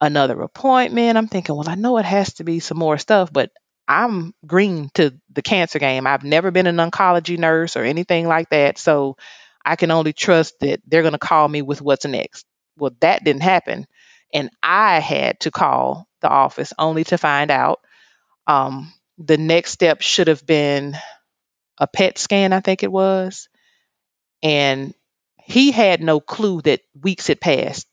[0.00, 1.18] another appointment.
[1.18, 3.50] I'm thinking, well, I know it has to be some more stuff, but
[3.92, 6.06] I'm green to the cancer game.
[6.06, 8.78] I've never been an oncology nurse or anything like that.
[8.78, 9.16] So
[9.64, 12.46] I can only trust that they're going to call me with what's next.
[12.78, 13.86] Well, that didn't happen.
[14.32, 17.80] And I had to call the office only to find out
[18.46, 20.96] um, the next step should have been
[21.78, 23.48] a PET scan, I think it was.
[24.42, 24.94] And
[25.36, 27.86] he had no clue that weeks had passed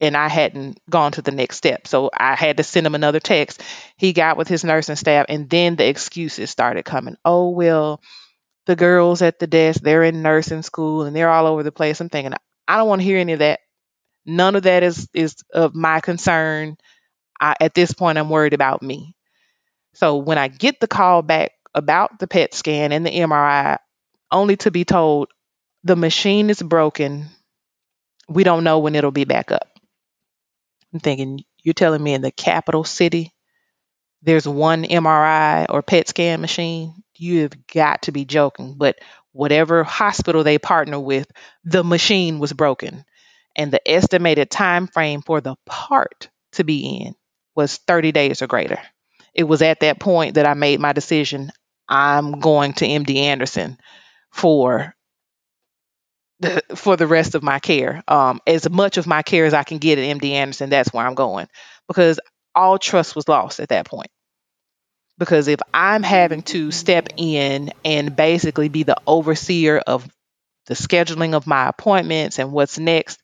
[0.00, 1.86] and I hadn't gone to the next step.
[1.86, 3.62] So I had to send him another text.
[3.96, 7.16] He got with his nursing staff, and then the excuses started coming.
[7.24, 8.00] Oh, well,
[8.66, 12.00] the girls at the desk, they're in nursing school and they're all over the place.
[12.00, 12.34] I'm thinking,
[12.68, 13.60] I don't want to hear any of that.
[14.26, 16.76] None of that is is of my concern.
[17.40, 19.14] I, at this point, I'm worried about me.
[19.94, 23.78] So when I get the call back about the PET scan and the MRI,
[24.30, 25.28] only to be told
[25.84, 27.26] the machine is broken.
[28.28, 29.75] We don't know when it'll be back up.
[30.92, 33.32] I'm thinking, you're telling me in the capital city
[34.22, 36.94] there's one MRI or PET scan machine?
[37.14, 38.74] You have got to be joking.
[38.76, 38.98] But
[39.32, 41.30] whatever hospital they partner with,
[41.64, 43.04] the machine was broken.
[43.54, 47.14] And the estimated time frame for the part to be in
[47.54, 48.80] was 30 days or greater.
[49.32, 51.52] It was at that point that I made my decision.
[51.88, 53.78] I'm going to MD Anderson
[54.32, 54.95] for
[56.74, 58.02] for the rest of my care.
[58.08, 61.06] Um, as much of my care as I can get at MD Anderson, that's where
[61.06, 61.48] I'm going
[61.88, 62.20] because
[62.54, 64.10] all trust was lost at that point.
[65.18, 70.06] Because if I'm having to step in and basically be the overseer of
[70.66, 73.18] the scheduling of my appointments and what's next,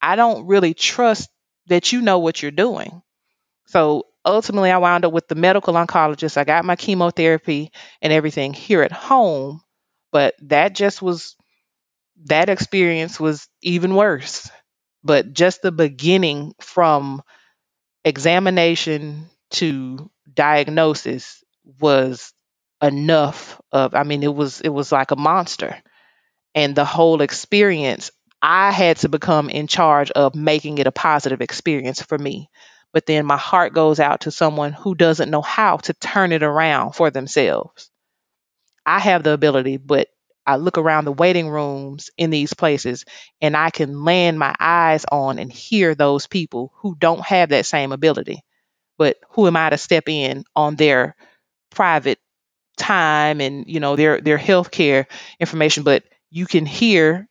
[0.00, 1.28] I don't really trust
[1.66, 3.02] that you know what you're doing.
[3.66, 6.36] So ultimately, I wound up with the medical oncologist.
[6.36, 9.62] I got my chemotherapy and everything here at home,
[10.12, 11.34] but that just was
[12.26, 14.50] that experience was even worse.
[15.04, 17.22] But just the beginning from
[18.04, 21.42] examination to diagnosis
[21.80, 22.32] was
[22.82, 25.76] enough of I mean it was it was like a monster.
[26.54, 28.10] And the whole experience
[28.42, 32.50] I had to become in charge of making it a positive experience for me.
[32.92, 36.42] But then my heart goes out to someone who doesn't know how to turn it
[36.42, 37.90] around for themselves.
[38.86, 40.08] I have the ability, but
[40.46, 43.04] I look around the waiting rooms in these places
[43.40, 47.66] and I can land my eyes on and hear those people who don't have that
[47.66, 48.42] same ability.
[48.98, 51.16] But who am I to step in on their
[51.70, 52.18] private
[52.76, 55.06] time and you know their their healthcare
[55.40, 55.84] information?
[55.84, 57.28] But you can hear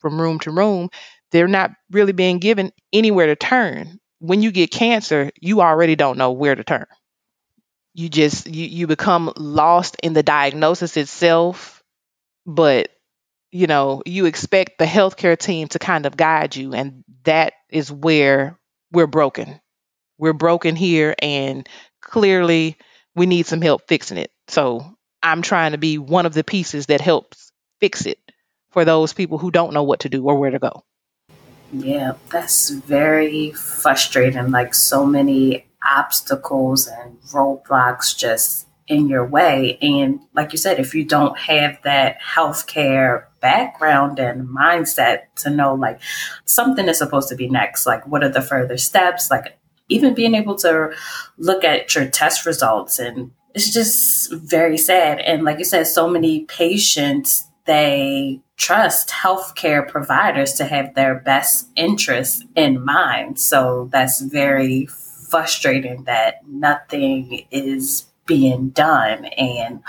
[0.00, 0.90] from room to room,
[1.32, 4.00] they're not really being given anywhere to turn.
[4.20, 6.86] When you get cancer, you already don't know where to turn.
[7.94, 11.79] You just you you become lost in the diagnosis itself
[12.50, 12.90] but
[13.52, 17.90] you know you expect the healthcare team to kind of guide you and that is
[17.90, 18.58] where
[18.92, 19.60] we're broken.
[20.18, 21.68] We're broken here and
[22.00, 22.76] clearly
[23.14, 24.30] we need some help fixing it.
[24.48, 28.18] So i'm trying to be one of the pieces that helps fix it
[28.70, 30.82] for those people who don't know what to do or where to go.
[31.72, 34.50] Yeah that's very frustrating.
[34.50, 39.78] Like so many obstacles and roadblocks just in your way.
[39.80, 45.74] And like you said, if you don't have that healthcare background and mindset to know
[45.74, 46.00] like
[46.44, 49.56] something is supposed to be next, like what are the further steps, like
[49.88, 50.92] even being able to
[51.38, 55.20] look at your test results and it's just very sad.
[55.20, 61.68] And like you said, so many patients they trust healthcare providers to have their best
[61.76, 63.38] interests in mind.
[63.38, 69.82] So that's very frustrating that nothing is being done and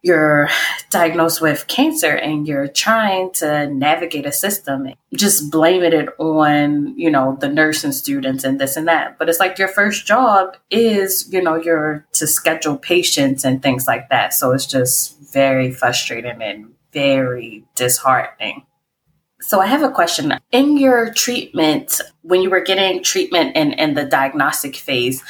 [0.00, 0.48] you're
[0.90, 7.10] diagnosed with cancer and you're trying to navigate a system just blaming it on you
[7.10, 9.18] know the nursing students and this and that.
[9.18, 13.88] But it's like your first job is you know you're to schedule patients and things
[13.88, 14.34] like that.
[14.34, 18.66] So it's just very frustrating and very disheartening.
[19.40, 20.38] So I have a question.
[20.52, 25.20] In your treatment, when you were getting treatment in, in the diagnostic phase,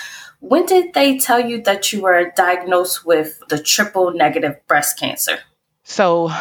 [0.42, 5.38] when did they tell you that you were diagnosed with the triple negative breast cancer?
[5.84, 6.32] So,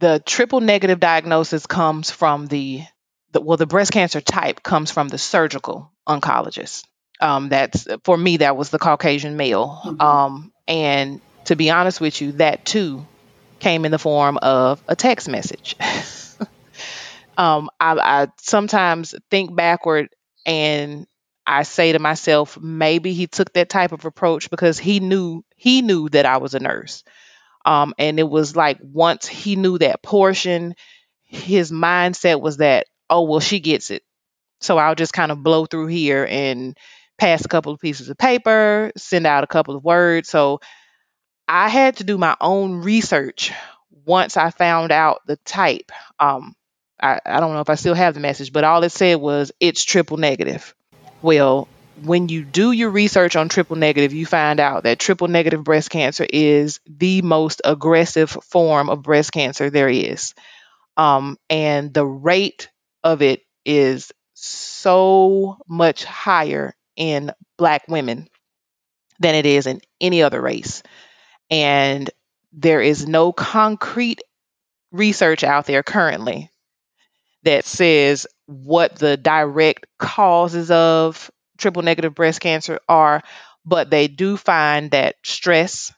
[0.00, 2.82] the triple negative diagnosis comes from the,
[3.30, 6.82] the well, the breast cancer type comes from the surgical oncologist.
[7.20, 9.82] Um, that's for me, that was the Caucasian male.
[9.84, 10.00] Mm-hmm.
[10.00, 13.06] Um, and to be honest with you, that too
[13.60, 15.76] came in the form of a text message.
[17.38, 20.08] um, I, I sometimes think backward
[20.44, 21.06] and
[21.48, 25.80] I say to myself, maybe he took that type of approach because he knew he
[25.80, 27.04] knew that I was a nurse.
[27.64, 30.74] Um, and it was like once he knew that portion,
[31.24, 34.02] his mindset was that, oh well, she gets it.
[34.60, 36.76] So I'll just kind of blow through here and
[37.16, 40.28] pass a couple of pieces of paper, send out a couple of words.
[40.28, 40.60] So
[41.48, 43.52] I had to do my own research
[44.04, 45.92] once I found out the type.
[46.20, 46.54] Um,
[47.00, 49.50] I, I don't know if I still have the message, but all it said was
[49.60, 50.74] it's triple negative.
[51.22, 51.68] Well,
[52.02, 55.90] when you do your research on triple negative, you find out that triple negative breast
[55.90, 60.34] cancer is the most aggressive form of breast cancer there is.
[60.96, 62.70] Um, and the rate
[63.02, 68.28] of it is so much higher in Black women
[69.18, 70.82] than it is in any other race.
[71.50, 72.08] And
[72.52, 74.20] there is no concrete
[74.92, 76.50] research out there currently
[77.48, 83.22] that says what the direct causes of triple negative breast cancer are,
[83.64, 85.90] but they do find that stress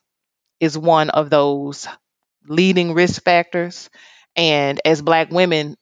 [0.60, 1.88] is one of those
[2.46, 3.90] leading risk factors.
[4.36, 5.76] And as Black women,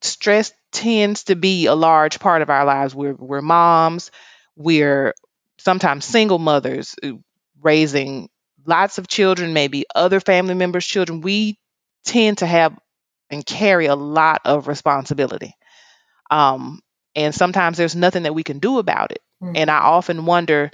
[0.00, 2.92] stress tends to be a large part of our lives.
[2.92, 4.10] We're, we're moms,
[4.56, 5.14] we're
[5.58, 7.12] sometimes single mothers uh,
[7.62, 8.28] raising
[8.66, 11.20] lots of children, maybe other family members' children.
[11.20, 11.60] We
[12.04, 12.76] tend to have
[13.32, 15.56] and carry a lot of responsibility.
[16.30, 16.80] Um,
[17.16, 19.20] and sometimes there's nothing that we can do about it.
[19.42, 19.56] Mm-hmm.
[19.56, 20.70] And I often wonder,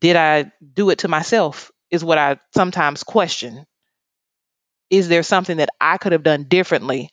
[0.00, 1.72] did I do it to myself?
[1.90, 3.66] Is what I sometimes question.
[4.90, 7.10] Is there something that I could have done differently?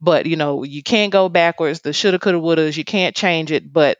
[0.00, 1.80] But you know, you can't go backwards.
[1.80, 2.76] The shoulda, coulda, wouldas.
[2.76, 3.72] You can't change it.
[3.72, 3.98] But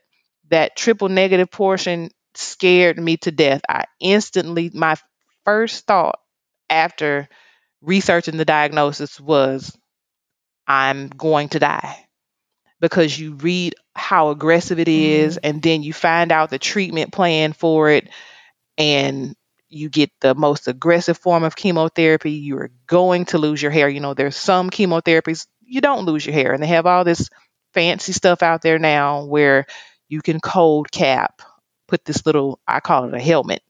[0.51, 3.63] that triple negative portion scared me to death.
[3.69, 4.97] I instantly, my
[5.45, 6.19] first thought
[6.69, 7.29] after
[7.81, 9.77] researching the diagnosis was,
[10.67, 11.97] I'm going to die.
[12.81, 15.41] Because you read how aggressive it is, Mm.
[15.45, 18.09] and then you find out the treatment plan for it
[18.79, 19.35] and
[19.69, 23.89] you get the most aggressive form of chemotherapy you're going to lose your hair.
[23.89, 27.29] You know there's some chemotherapies you don't lose your hair and they have all this
[27.75, 29.67] fancy stuff out there now where
[30.09, 31.43] you can cold cap
[31.89, 33.63] put this little i call it a helmet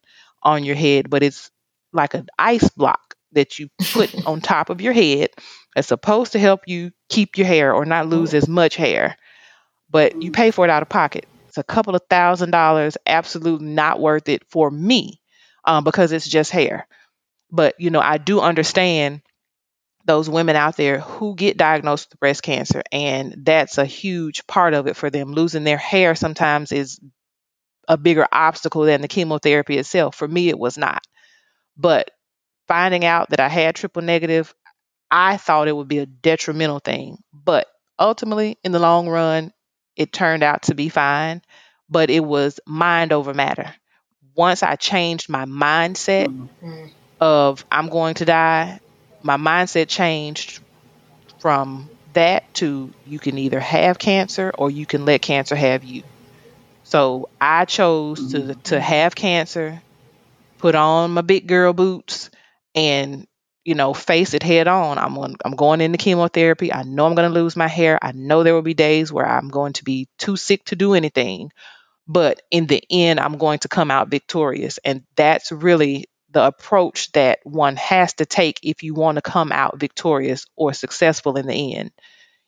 [0.43, 1.51] on your head but it's
[1.93, 3.06] like an ice block
[3.37, 5.31] that you put on top of your head
[5.75, 9.17] that's supposed to help you keep your hair or not lose as much hair
[9.91, 11.27] but you pay for it out of pocket.
[11.49, 15.21] It's a couple of thousand dollars, absolutely not worth it for me
[15.65, 16.87] um, because it's just hair.
[17.51, 19.23] But, you know, I do understand
[20.05, 24.75] those women out there who get diagnosed with breast cancer, and that's a huge part
[24.75, 25.33] of it for them.
[25.33, 27.01] Losing their hair sometimes is
[27.89, 30.17] a bigger obstacle than the chemotherapy itself.
[30.17, 31.03] For me, it was not.
[31.77, 32.11] But
[32.69, 34.55] finding out that I had triple negative,
[35.11, 37.19] I thought it would be a detrimental thing.
[37.33, 37.67] But
[37.99, 39.53] ultimately, in the long run,
[39.97, 41.43] it turned out to be fine,
[41.89, 43.75] but it was mind over matter.
[44.35, 46.29] Once I changed my mindset
[46.63, 46.93] Mm.
[47.21, 48.81] of I'm going to die,
[49.23, 50.61] my mindset changed
[51.39, 56.03] from that to you can either have cancer or you can let cancer have you.
[56.85, 59.83] So I chose to to have cancer,
[60.59, 62.31] put on my big girl boots,
[62.77, 63.27] and
[63.65, 64.99] you know face it head on.
[64.99, 66.73] I'm on, I'm going into chemotherapy.
[66.73, 67.99] I know I'm going to lose my hair.
[68.01, 70.95] I know there will be days where I'm going to be too sick to do
[70.95, 71.51] anything,
[72.07, 77.11] but in the end, I'm going to come out victorious, and that's really the approach
[77.13, 81.47] that one has to take if you want to come out victorious or successful in
[81.47, 81.93] the end.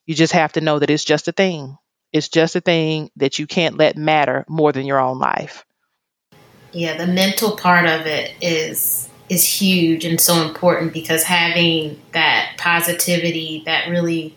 [0.05, 1.76] You just have to know that it's just a thing.
[2.12, 5.64] It's just a thing that you can't let matter more than your own life.
[6.72, 12.55] Yeah, the mental part of it is is huge and so important because having that
[12.59, 14.37] positivity that really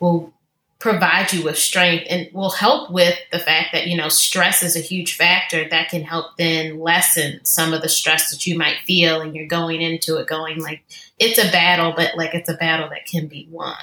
[0.00, 0.32] will
[0.78, 4.76] provide you with strength and will help with the fact that you know stress is
[4.76, 8.76] a huge factor that can help then lessen some of the stress that you might
[8.86, 10.82] feel and you're going into it going like
[11.18, 13.74] it's a battle but like it's a battle that can be won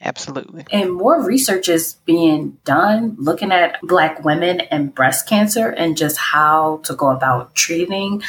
[0.00, 0.64] Absolutely.
[0.70, 6.18] And more research is being done looking at Black women and breast cancer and just
[6.18, 8.22] how to go about treating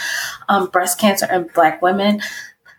[0.50, 2.22] um, breast cancer in Black women.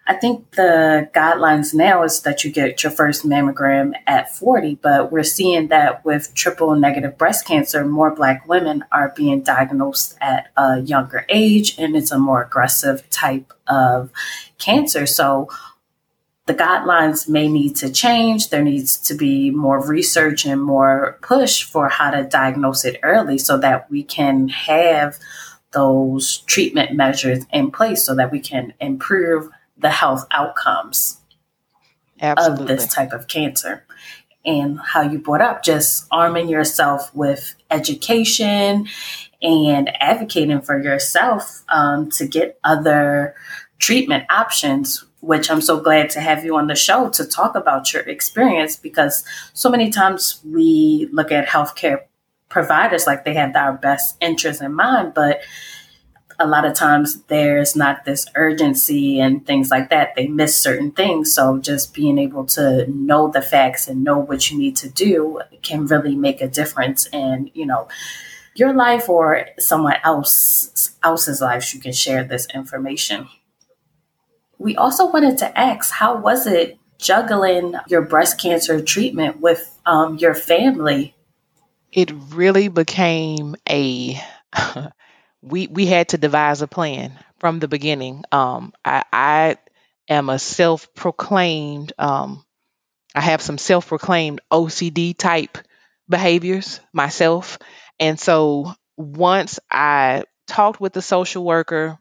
[0.08, 5.12] I think the guidelines now is that you get your first mammogram at 40, but
[5.12, 10.48] we're seeing that with triple negative breast cancer, more Black women are being diagnosed at
[10.56, 14.10] a younger age and it's a more aggressive type of
[14.56, 15.04] cancer.
[15.04, 15.50] So,
[16.48, 18.48] the guidelines may need to change.
[18.48, 23.36] There needs to be more research and more push for how to diagnose it early
[23.36, 25.18] so that we can have
[25.72, 31.18] those treatment measures in place so that we can improve the health outcomes
[32.18, 32.62] Absolutely.
[32.62, 33.84] of this type of cancer.
[34.42, 38.86] And how you brought up just arming yourself with education
[39.42, 43.34] and advocating for yourself um, to get other
[43.78, 47.92] treatment options which I'm so glad to have you on the show to talk about
[47.92, 52.02] your experience because so many times we look at healthcare
[52.48, 55.40] providers like they have our best interests in mind, but
[56.40, 60.14] a lot of times there's not this urgency and things like that.
[60.14, 61.34] They miss certain things.
[61.34, 65.40] So just being able to know the facts and know what you need to do
[65.62, 67.88] can really make a difference in, you know,
[68.54, 71.74] your life or someone else else's life.
[71.74, 73.28] You can share this information.
[74.58, 80.18] We also wanted to ask, how was it juggling your breast cancer treatment with um,
[80.18, 81.14] your family?
[81.92, 84.20] It really became a
[85.42, 88.24] we we had to devise a plan from the beginning.
[88.32, 89.56] Um, I, I
[90.08, 91.92] am a self-proclaimed.
[91.98, 92.44] Um,
[93.14, 95.58] I have some self-proclaimed OCD type
[96.08, 97.58] behaviors myself,
[97.98, 101.98] and so once I talked with the social worker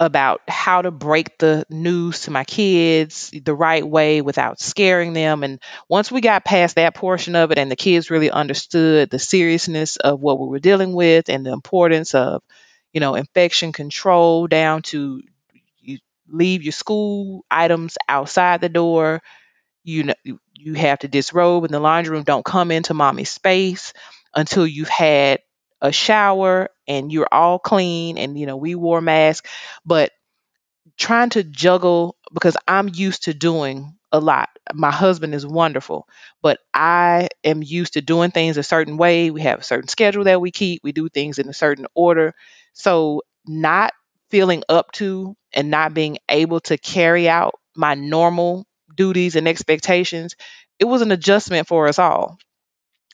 [0.00, 5.44] about how to break the news to my kids the right way without scaring them.
[5.44, 9.18] And once we got past that portion of it and the kids really understood the
[9.20, 12.42] seriousness of what we were dealing with and the importance of,
[12.94, 15.22] you know, infection control down to
[15.80, 15.98] you
[16.28, 19.22] leave your school items outside the door.
[19.84, 20.14] You know,
[20.54, 22.24] you have to disrobe in the laundry room.
[22.24, 23.92] Don't come into mommy's space
[24.34, 25.40] until you've had
[25.80, 29.48] a shower and you're all clean and you know we wore masks
[29.84, 30.12] but
[30.96, 34.48] trying to juggle because I'm used to doing a lot.
[34.74, 36.06] My husband is wonderful,
[36.42, 39.30] but I am used to doing things a certain way.
[39.30, 40.82] We have a certain schedule that we keep.
[40.82, 42.34] We do things in a certain order.
[42.72, 43.92] So not
[44.30, 50.34] feeling up to and not being able to carry out my normal duties and expectations,
[50.78, 52.38] it was an adjustment for us all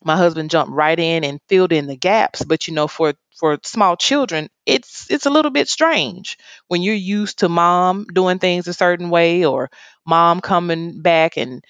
[0.04, 3.58] my husband jumped right in and filled in the gaps but you know for for
[3.64, 6.38] small children it's it's a little bit strange
[6.68, 9.70] when you're used to mom doing things a certain way or
[10.06, 11.64] mom coming back and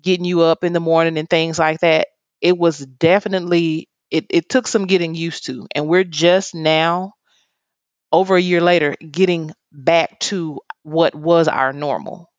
[0.00, 2.08] getting you up in the morning and things like that.
[2.40, 7.14] It was definitely it, it took some getting used to and we're just now
[8.10, 12.30] over a year later getting back to what was our normal.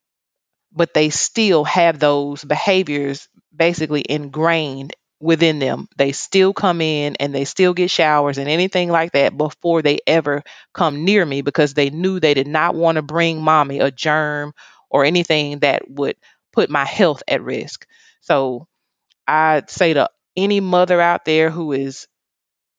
[0.74, 5.88] But they still have those behaviors basically ingrained within them.
[5.97, 9.99] They still come in and they still get showers and anything like that before they
[10.07, 10.43] ever
[10.74, 14.53] come near me because they knew they did not want to bring mommy a germ
[14.89, 16.17] or anything that would
[16.51, 17.88] put my health at risk.
[18.21, 18.67] So
[19.28, 22.07] I'd say to any mother out there who is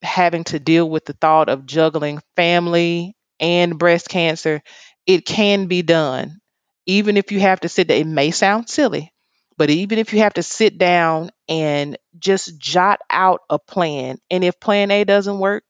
[0.02, 4.62] having to deal with the thought of juggling family and breast cancer,
[5.06, 6.40] it can be done.
[6.86, 9.13] Even if you have to sit there, it may sound silly,
[9.56, 14.44] but even if you have to sit down and just jot out a plan, and
[14.44, 15.64] if plan A doesn't work,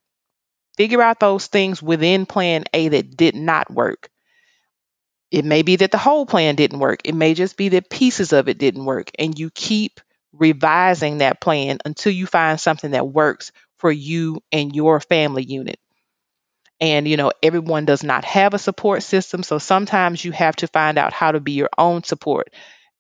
[0.77, 4.11] figure out those things within plan A that did not work.
[5.31, 7.01] It may be that the whole plan didn't work.
[7.05, 9.11] It may just be that pieces of it didn't work.
[9.19, 10.01] And you keep
[10.33, 15.79] revising that plan until you find something that works for you and your family unit.
[16.81, 19.43] And, you know, everyone does not have a support system.
[19.43, 22.51] So sometimes you have to find out how to be your own support.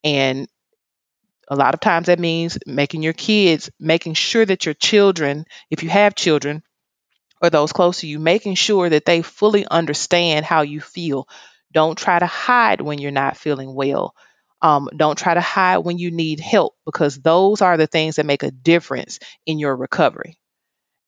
[0.02, 0.48] And
[1.48, 5.82] a lot of times that means making your kids, making sure that your children, if
[5.82, 6.62] you have children
[7.40, 11.28] or those close to you, making sure that they fully understand how you feel.
[11.72, 14.14] Don't try to hide when you're not feeling well.
[14.62, 18.26] Um, don't try to hide when you need help because those are the things that
[18.26, 20.38] make a difference in your recovery.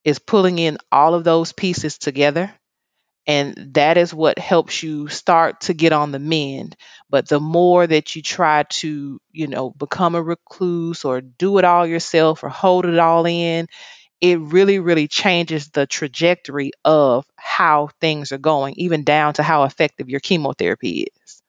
[0.03, 2.53] Is pulling in all of those pieces together
[3.27, 6.77] and that is what helps you start to get on the mend.
[7.09, 11.65] But the more that you try to you know become a recluse or do it
[11.65, 13.67] all yourself or hold it all in
[14.21, 19.63] it really really changes the trajectory of how things are going even down to how
[19.63, 21.41] effective your chemotherapy is.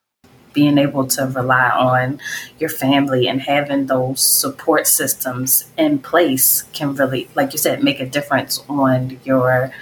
[0.53, 2.21] Being able to rely on
[2.59, 8.01] your family and having those support systems in place can really like you said make
[8.01, 9.73] a difference on your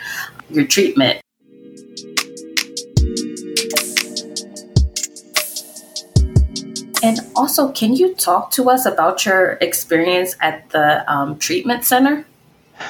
[0.51, 1.21] your treatment
[7.03, 12.25] And also, can you talk to us about your experience at the um, treatment center?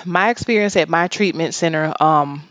[0.05, 2.43] My experience at my treatment center, um,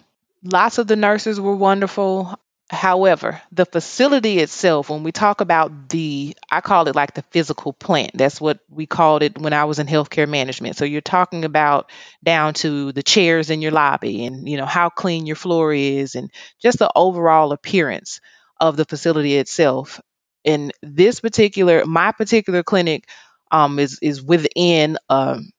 [0.43, 2.37] lots of the nurses were wonderful.
[2.69, 7.73] However, the facility itself, when we talk about the, I call it like the physical
[7.73, 8.11] plant.
[8.15, 10.75] That's what we called it when I was in healthcare management.
[10.75, 11.91] So you're talking about
[12.23, 16.15] down to the chairs in your lobby and, you know, how clean your floor is
[16.15, 18.19] and just the overall appearance
[18.59, 20.01] of the facility itself
[20.45, 23.09] in this particular my particular clinic
[23.51, 25.51] um, is is within um,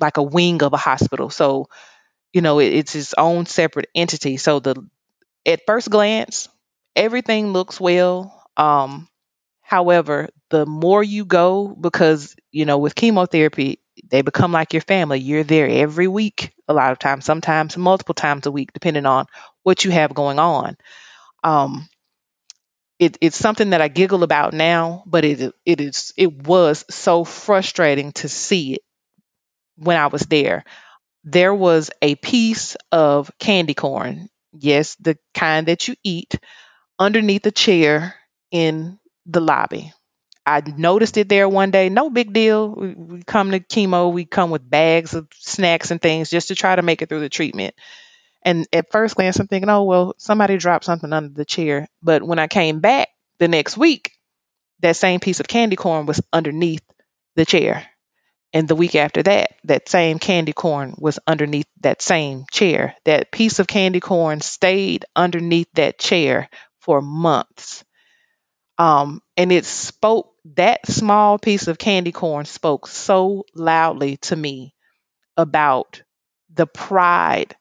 [0.00, 1.30] like a wing of a hospital.
[1.30, 1.68] So
[2.32, 4.36] you know it, it's its own separate entity.
[4.38, 4.76] So the
[5.46, 6.48] at first glance
[6.96, 9.08] everything looks well um,
[9.62, 15.20] however the more you go because you know with chemotherapy they become like your family.
[15.20, 19.26] You're there every week a lot of times sometimes multiple times a week depending on
[19.64, 20.76] what you have going on.
[21.44, 21.88] Um,
[23.00, 27.24] it, it's something that I giggle about now, but it it is it was so
[27.24, 28.82] frustrating to see it
[29.76, 30.64] when I was there.
[31.24, 34.28] There was a piece of candy corn,
[34.58, 36.38] yes, the kind that you eat,
[36.98, 38.16] underneath a chair
[38.50, 39.92] in the lobby.
[40.46, 41.88] I noticed it there one day.
[41.90, 42.70] No big deal.
[42.70, 46.56] We, we come to chemo, we come with bags of snacks and things just to
[46.56, 47.74] try to make it through the treatment.
[48.42, 51.88] And at first glance, I'm thinking, oh, well, somebody dropped something under the chair.
[52.02, 54.12] But when I came back the next week,
[54.80, 56.82] that same piece of candy corn was underneath
[57.36, 57.86] the chair.
[58.52, 62.96] And the week after that, that same candy corn was underneath that same chair.
[63.04, 66.48] That piece of candy corn stayed underneath that chair
[66.80, 67.84] for months.
[68.78, 74.74] Um, and it spoke, that small piece of candy corn spoke so loudly to me
[75.36, 76.02] about
[76.54, 77.56] the pride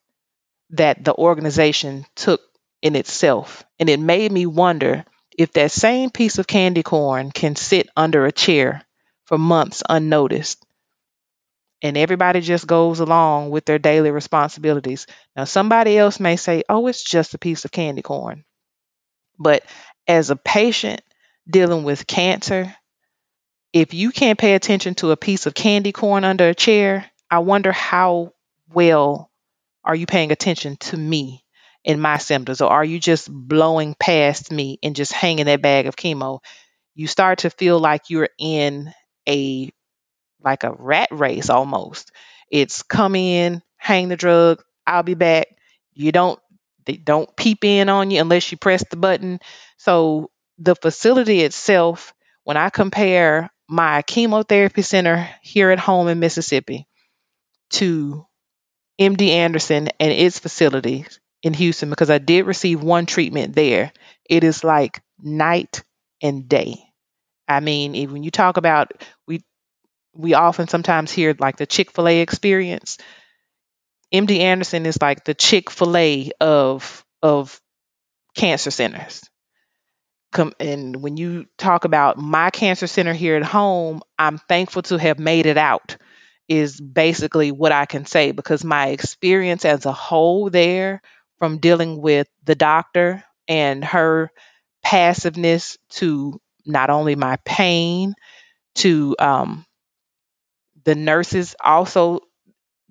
[0.71, 2.41] that the organization took
[2.81, 3.63] in itself.
[3.79, 5.05] And it made me wonder
[5.37, 8.83] if that same piece of candy corn can sit under a chair
[9.25, 10.65] for months unnoticed
[11.81, 15.07] and everybody just goes along with their daily responsibilities.
[15.35, 18.43] Now, somebody else may say, oh, it's just a piece of candy corn.
[19.37, 19.63] But
[20.07, 21.01] as a patient
[21.49, 22.75] dealing with cancer,
[23.71, 27.39] if you can't pay attention to a piece of candy corn under a chair, I
[27.39, 28.33] wonder how
[28.73, 29.28] well
[29.89, 31.43] are you paying attention to me
[31.83, 35.87] and my symptoms, or are you just blowing past me and just hanging that bag
[35.87, 36.41] of chemo?
[36.93, 38.93] You start to feel like you're in
[39.27, 39.71] a
[40.43, 42.11] like a rat race almost.
[42.51, 45.47] It's come in, hang the drug, I'll be back.
[45.95, 46.39] You don't
[46.85, 49.39] they don't peep in on you unless you press the button.
[49.77, 50.29] So
[50.59, 52.13] the facility itself,
[52.43, 56.87] when I compare my chemotherapy center here at home in Mississippi
[57.71, 58.27] to
[58.99, 63.93] MD Anderson and its facilities in Houston, because I did receive one treatment there,
[64.29, 65.83] it is like night
[66.21, 66.83] and day.
[67.47, 68.91] I mean, when you talk about
[69.27, 69.41] we
[70.13, 72.97] we often sometimes hear like the Chick fil A experience.
[74.13, 77.59] MD Anderson is like the Chick fil A of of
[78.35, 79.23] cancer centers.
[80.31, 84.97] Come, and when you talk about my cancer center here at home, I'm thankful to
[84.97, 85.97] have made it out,
[86.49, 91.01] is basically what I can say because my experience as a whole there
[91.37, 94.31] from dealing with the doctor and her
[94.83, 98.15] passiveness to not only my pain,
[98.75, 99.65] to um,
[100.83, 102.21] the nurses also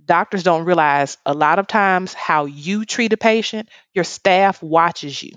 [0.05, 5.23] doctors don't realize a lot of times how you treat a patient your staff watches
[5.23, 5.33] you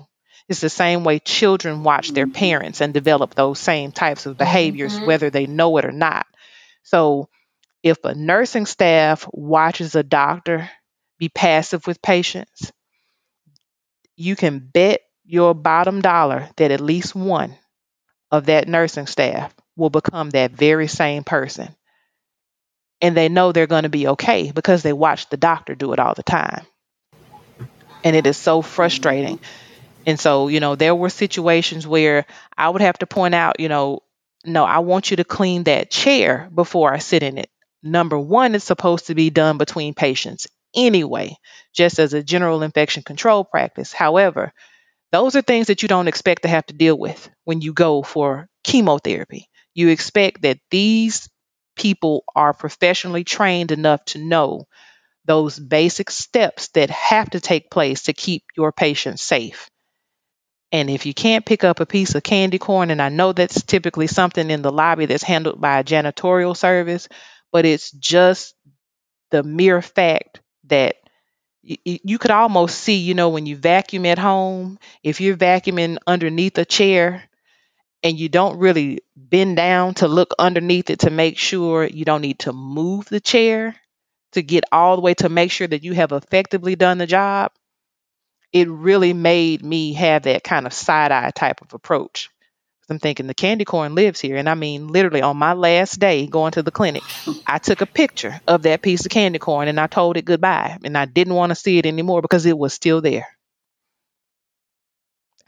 [0.48, 2.34] it's the same way children watch their mm-hmm.
[2.34, 5.06] parents and develop those same types of behaviors mm-hmm.
[5.06, 6.26] whether they know it or not
[6.82, 7.28] so
[7.82, 10.68] if a nursing staff watches a doctor
[11.18, 12.72] be passive with patients
[14.16, 17.56] you can bet your bottom dollar that at least one
[18.30, 21.74] of that nursing staff will become that very same person
[23.02, 25.98] and they know they're going to be okay because they watch the doctor do it
[25.98, 26.64] all the time.
[28.04, 29.40] And it is so frustrating.
[30.06, 32.26] And so, you know, there were situations where
[32.56, 34.02] I would have to point out, you know,
[34.44, 37.50] no, I want you to clean that chair before I sit in it.
[37.82, 41.36] Number one, it's supposed to be done between patients anyway,
[41.74, 43.92] just as a general infection control practice.
[43.92, 44.52] However,
[45.12, 48.02] those are things that you don't expect to have to deal with when you go
[48.02, 49.48] for chemotherapy.
[49.74, 51.28] You expect that these
[51.76, 54.66] people are professionally trained enough to know
[55.24, 59.68] those basic steps that have to take place to keep your patient safe.
[60.72, 63.62] And if you can't pick up a piece of candy corn, and I know that's
[63.62, 67.08] typically something in the lobby that's handled by a janitorial service,
[67.52, 68.54] but it's just
[69.30, 70.96] the mere fact that
[71.62, 75.98] you, you could almost see, you know, when you vacuum at home, if you're vacuuming
[76.06, 77.24] underneath a chair,
[78.02, 82.22] and you don't really bend down to look underneath it to make sure you don't
[82.22, 83.76] need to move the chair
[84.32, 87.52] to get all the way to make sure that you have effectively done the job,
[88.52, 92.30] it really made me have that kind of side eye type of approach.
[92.92, 94.36] I'm thinking the candy corn lives here.
[94.36, 97.02] And I mean, literally on my last day going to the clinic,
[97.46, 100.78] I took a picture of that piece of candy corn and I told it goodbye.
[100.84, 103.26] And I didn't want to see it anymore because it was still there.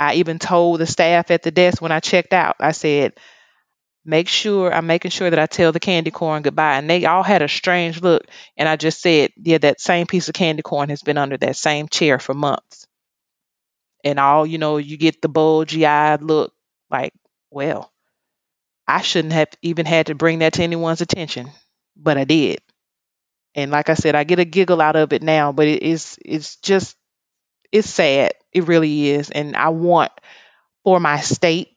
[0.00, 3.12] I even told the staff at the desk when I checked out, I said,
[4.04, 6.78] make sure I'm making sure that I tell the candy corn goodbye.
[6.78, 8.22] And they all had a strange look.
[8.56, 11.56] And I just said, yeah, that same piece of candy corn has been under that
[11.56, 12.86] same chair for months.
[14.02, 16.52] And all, you know, you get the bulgy eyed look
[16.90, 17.12] like,
[17.54, 17.92] well,
[18.86, 21.50] I shouldn't have even had to bring that to anyone's attention,
[21.96, 22.60] but I did.
[23.54, 26.18] And like I said, I get a giggle out of it now, but it is
[26.24, 26.96] it's just
[27.70, 28.34] it's sad.
[28.52, 29.30] It really is.
[29.30, 30.12] And I want
[30.82, 31.68] for my state,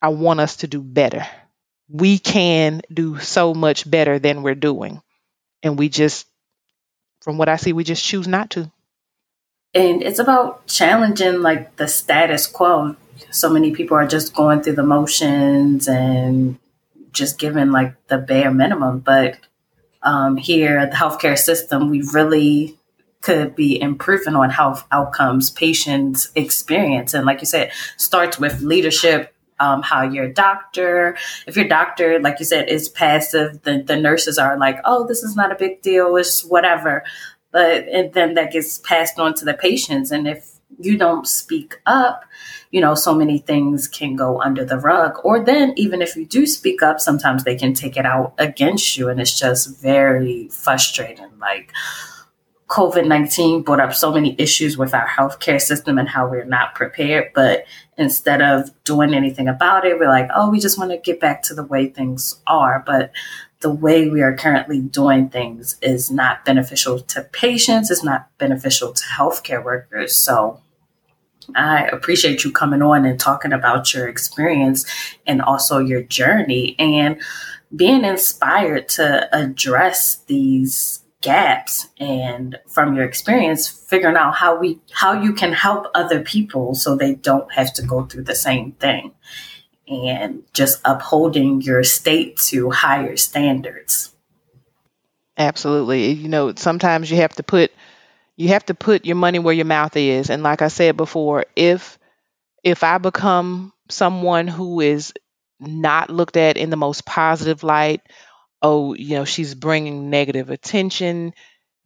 [0.00, 1.26] I want us to do better.
[1.88, 5.00] We can do so much better than we're doing.
[5.62, 6.26] And we just,
[7.20, 8.70] from what I see, we just choose not to.
[9.74, 12.96] And it's about challenging like the status quo.
[13.32, 16.58] So many people are just going through the motions and
[17.12, 19.00] just giving like the bare minimum.
[19.00, 19.38] But
[20.02, 22.76] um, here, at the healthcare system, we really
[23.22, 27.14] could be improving on health outcomes patients experience.
[27.14, 31.16] And like you said, starts with leadership, um, how your doctor,
[31.46, 35.22] if your doctor, like you said, is passive, then the nurses are like, oh, this
[35.22, 37.04] is not a big deal, it's whatever.
[37.52, 40.10] But and then that gets passed on to the patients.
[40.10, 42.24] And if you don't speak up,
[42.70, 45.18] you know, so many things can go under the rug.
[45.24, 48.96] Or then, even if you do speak up, sometimes they can take it out against
[48.96, 49.08] you.
[49.08, 51.38] And it's just very frustrating.
[51.38, 51.72] Like,
[52.72, 56.74] COVID 19 brought up so many issues with our healthcare system and how we're not
[56.74, 57.30] prepared.
[57.34, 57.66] But
[57.98, 61.42] instead of doing anything about it, we're like, oh, we just want to get back
[61.42, 62.82] to the way things are.
[62.86, 63.12] But
[63.62, 68.92] the way we are currently doing things is not beneficial to patients, it's not beneficial
[68.92, 70.14] to healthcare workers.
[70.14, 70.60] So
[71.56, 74.84] I appreciate you coming on and talking about your experience
[75.26, 77.20] and also your journey and
[77.74, 85.12] being inspired to address these gaps and from your experience figuring out how we how
[85.12, 89.12] you can help other people so they don't have to go through the same thing
[89.92, 94.14] and just upholding your state to higher standards
[95.36, 97.70] absolutely you know sometimes you have to put
[98.36, 101.44] you have to put your money where your mouth is and like i said before
[101.56, 101.98] if
[102.62, 105.12] if i become someone who is
[105.60, 108.00] not looked at in the most positive light
[108.62, 111.34] oh, you know, she's bringing negative attention.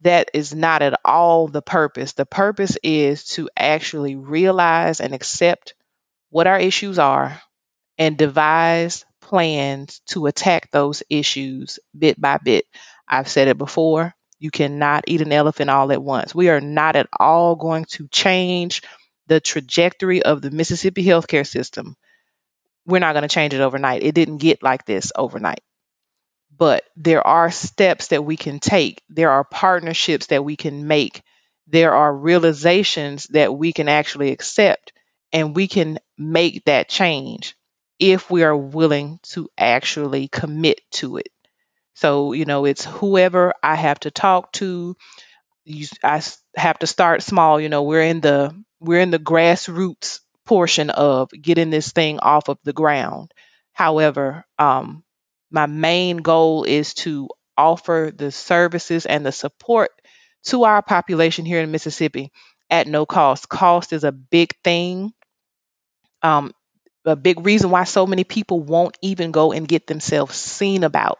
[0.01, 2.13] That is not at all the purpose.
[2.13, 5.73] The purpose is to actually realize and accept
[6.29, 7.41] what our issues are
[7.97, 12.65] and devise plans to attack those issues bit by bit.
[13.07, 14.13] I've said it before.
[14.39, 16.35] You cannot eat an elephant all at once.
[16.35, 18.83] We are not at all going to change
[19.27, 21.95] the trajectory of the Mississippi healthcare system.
[22.85, 24.03] We're not going to change it overnight.
[24.03, 25.61] It didn't get like this overnight
[26.57, 29.01] but there are steps that we can take.
[29.09, 31.21] There are partnerships that we can make.
[31.67, 34.93] There are realizations that we can actually accept,
[35.31, 37.55] and we can make that change
[37.99, 41.29] if we are willing to actually commit to it.
[41.95, 44.95] So, you know, it's whoever I have to talk to.
[45.65, 46.21] You, I
[46.55, 47.59] have to start small.
[47.59, 52.49] You know, we're in the we're in the grassroots portion of getting this thing off
[52.49, 53.33] of the ground.
[53.73, 55.03] However, um,
[55.51, 59.89] my main goal is to offer the services and the support
[60.45, 62.31] to our population here in Mississippi
[62.69, 63.49] at no cost.
[63.49, 65.13] Cost is a big thing.
[66.21, 66.51] Um,
[67.07, 71.19] a big reason why so many people won't even go and get themselves seen about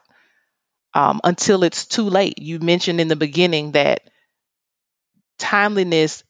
[0.94, 2.40] um, until it's too late.
[2.40, 4.02] You mentioned in the beginning that
[5.38, 6.24] timeliness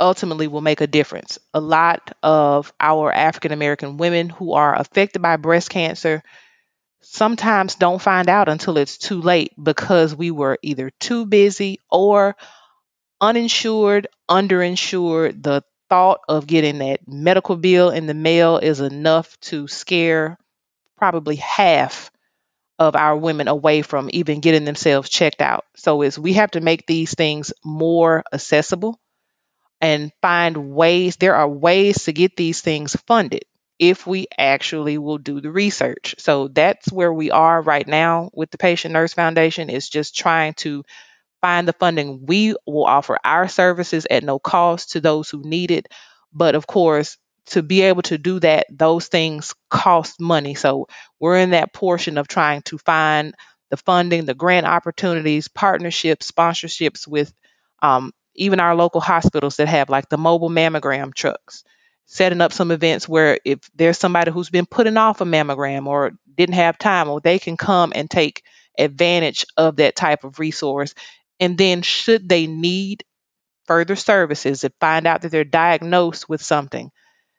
[0.00, 1.38] ultimately will make a difference.
[1.54, 6.22] A lot of our African American women who are affected by breast cancer
[7.02, 12.36] sometimes don't find out until it's too late because we were either too busy or
[13.20, 15.42] uninsured, underinsured.
[15.42, 20.38] The thought of getting that medical bill in the mail is enough to scare
[20.96, 22.10] probably half
[22.78, 25.64] of our women away from even getting themselves checked out.
[25.76, 29.00] So is we have to make these things more accessible
[29.80, 33.44] and find ways there are ways to get these things funded
[33.78, 36.14] if we actually will do the research.
[36.18, 40.54] So that's where we are right now with the Patient Nurse Foundation is just trying
[40.54, 40.82] to
[41.46, 42.26] find the funding.
[42.26, 45.86] We will offer our services at no cost to those who need it.
[46.32, 50.56] But of course, to be able to do that, those things cost money.
[50.56, 50.88] So
[51.20, 53.34] we're in that portion of trying to find
[53.70, 57.32] the funding, the grant opportunities, partnerships, sponsorships with
[57.80, 61.62] um, even our local hospitals that have like the mobile mammogram trucks
[62.06, 66.12] setting up some events where if there's somebody who's been putting off a mammogram or
[66.36, 68.42] didn't have time, or they can come and take
[68.78, 70.94] advantage of that type of resource.
[71.40, 73.04] And then, should they need
[73.66, 76.90] further services and find out that they're diagnosed with something,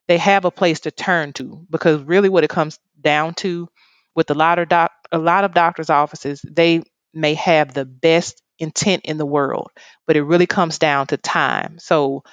[0.07, 1.65] they have a place to turn to.
[1.69, 3.69] Because really, what it comes down to
[4.15, 6.83] with a lot of doc, a lot of doctors' offices, they
[7.13, 9.71] may have the best intent in the world,
[10.05, 11.77] but it really comes down to time.
[11.79, 12.23] So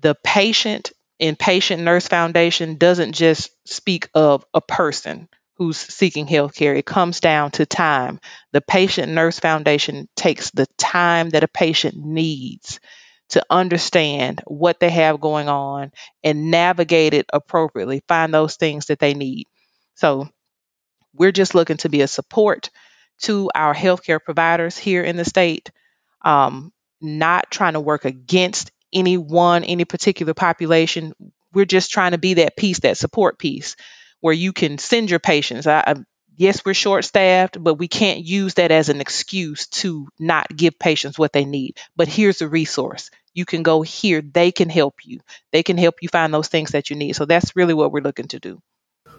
[0.00, 6.54] the patient in Patient Nurse Foundation doesn't just speak of a person who's seeking health
[6.54, 6.74] care.
[6.74, 8.20] It comes down to time.
[8.52, 12.80] The Patient Nurse Foundation takes the time that a patient needs
[13.30, 15.92] to understand what they have going on
[16.22, 19.46] and navigate it appropriately, find those things that they need.
[19.94, 20.28] So,
[21.14, 22.70] we're just looking to be a support
[23.22, 25.70] to our healthcare providers here in the state,
[26.22, 31.12] um, not trying to work against anyone, any particular population.
[31.52, 33.76] We're just trying to be that piece, that support piece,
[34.24, 35.66] where you can send your patients.
[35.66, 35.94] I, I,
[36.34, 40.78] yes, we're short staffed, but we can't use that as an excuse to not give
[40.78, 41.76] patients what they need.
[41.94, 43.10] But here's a resource.
[43.34, 44.22] You can go here.
[44.22, 45.20] They can help you.
[45.52, 47.16] They can help you find those things that you need.
[47.16, 48.62] So that's really what we're looking to do.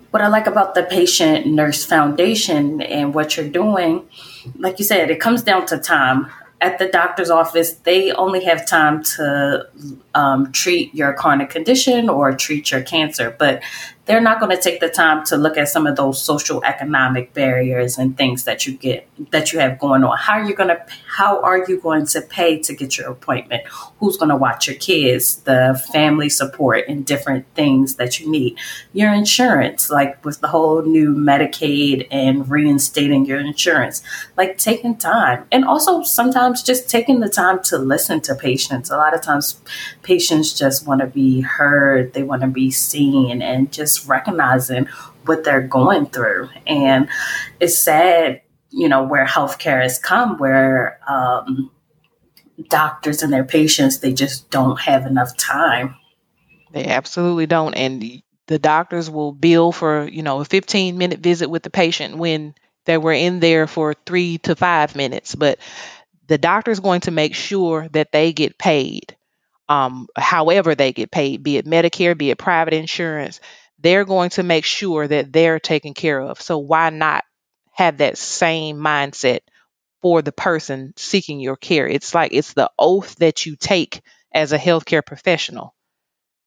[0.10, 4.10] What I like about the Patient Nurse Foundation and what you're doing,
[4.58, 6.32] like you said, it comes down to time
[6.62, 9.68] at the doctor's office, they only have time to
[10.16, 13.62] um, treat your chronic condition or treat your cancer, but
[14.06, 17.34] they're not going to take the time to look at some of those social economic
[17.34, 20.18] barriers and things that you get that you have going on.
[20.18, 23.66] How are you going to how are you going to pay to get your appointment?
[23.99, 25.38] Who's going to watch your kids?
[25.38, 28.58] The family support and different things that you need.
[28.93, 34.03] Your insurance, like with the whole new Medicaid and reinstating your insurance,
[34.38, 38.91] like taking time and also sometimes just taking the time to listen to patients.
[38.91, 39.62] A lot of times
[40.06, 44.86] patients just want to be heard, they want to be seen and just recognizing
[45.26, 46.49] what they're going through.
[46.68, 47.10] And
[47.60, 51.72] it's sad, you know, where healthcare has come, where um,
[52.70, 55.95] doctors and their patients, they just don't have enough time.
[56.72, 57.74] They absolutely don't.
[57.74, 62.18] And the doctors will bill for, you know, a 15 minute visit with the patient
[62.18, 62.53] when
[62.86, 65.34] they were in there for three to five minutes.
[65.34, 65.58] But
[66.28, 69.16] the doctor is going to make sure that they get paid
[69.70, 73.39] um, however they get paid, be it Medicare, be it private insurance
[73.80, 76.41] they're going to make sure that they're taken care of.
[76.41, 77.24] So why not
[77.74, 79.41] have that same mindset
[80.01, 81.88] for the person seeking your care?
[81.88, 84.01] It's like it's the oath that you take
[84.34, 85.76] as a healthcare professional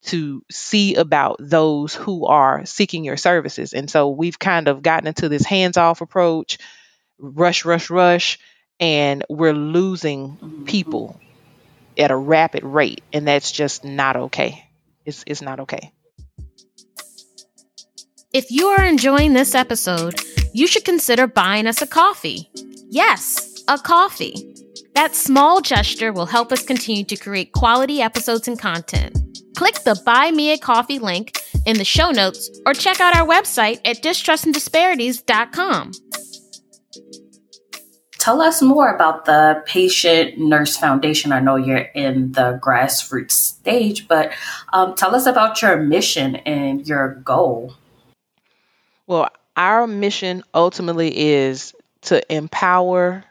[0.06, 3.72] to see about those who are seeking your services.
[3.72, 6.58] And so we've kind of gotten into this hands off approach,
[7.18, 8.38] rush, rush, rush,
[8.80, 10.64] and we're losing mm-hmm.
[10.64, 11.20] people
[11.98, 13.02] at a rapid rate.
[13.12, 14.64] And that's just not okay.
[15.04, 15.92] It's, it's not okay.
[18.32, 20.20] If you are enjoying this episode,
[20.52, 22.50] you should consider buying us a coffee.
[22.90, 24.54] Yes, a coffee.
[24.94, 29.16] That small gesture will help us continue to create quality episodes and content.
[29.56, 33.26] Click the Buy Me a Coffee link in the show notes or check out our
[33.26, 35.92] website at distrustanddisparities.com.
[38.18, 41.32] Tell us more about the Patient Nurse Foundation.
[41.32, 44.32] I know you're in the grassroots stage, but
[44.72, 47.74] um, tell us about your mission and your goal.
[49.06, 53.24] Well, our mission ultimately is to empower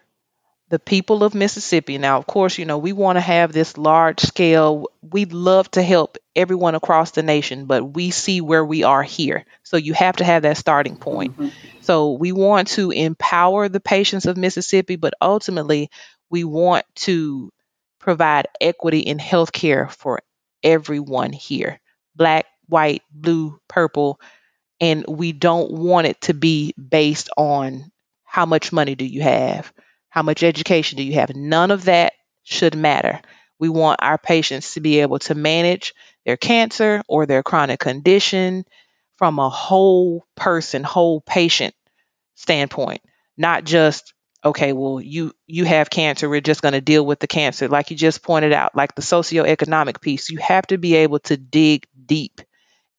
[0.69, 1.97] the people of Mississippi.
[1.97, 4.88] Now, of course, you know, we want to have this large scale.
[5.01, 9.45] We'd love to help everyone across the nation, but we see where we are here.
[9.63, 11.38] So you have to have that starting point.
[11.38, 11.76] Mm-hmm.
[11.88, 15.89] So we want to empower the patients of Mississippi, but ultimately,
[16.29, 17.49] we want to
[17.97, 20.21] provide equity in healthcare for
[20.61, 21.79] everyone here
[22.13, 24.19] black, white, blue, purple
[24.81, 27.89] and we don't want it to be based on
[28.25, 29.71] how much money do you have,
[30.09, 31.33] how much education do you have.
[31.38, 32.11] None of that
[32.43, 33.21] should matter.
[33.59, 35.93] We want our patients to be able to manage
[36.25, 38.65] their cancer or their chronic condition
[39.15, 41.73] from a whole person, whole patient
[42.38, 43.01] standpoint,
[43.38, 44.13] not just
[44.45, 47.91] okay, well you you have cancer, we're just going to deal with the cancer like
[47.91, 50.29] you just pointed out, like the socioeconomic piece.
[50.29, 52.41] You have to be able to dig deep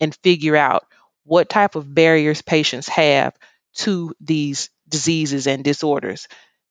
[0.00, 0.84] and figure out
[1.24, 3.34] what type of barriers patients have
[3.74, 6.28] to these diseases and disorders.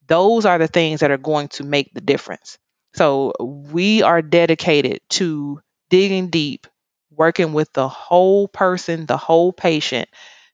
[0.08, 2.58] Those are the things that are going to make the difference.
[2.96, 6.68] So we are dedicated to digging deep,
[7.12, 10.10] working with the whole person, the whole patient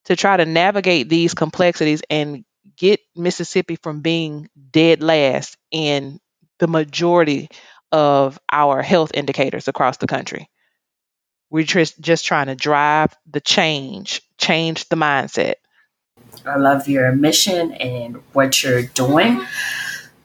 [0.06, 2.44] to try to navigate these complexities and
[2.78, 6.20] get Mississippi from being dead last in
[6.60, 7.50] the majority
[7.92, 10.50] of our health indicators across the country.
[11.50, 15.56] We're just, just trying to drive the change, change the mindset.
[16.46, 19.46] I love your mission and what you're doing.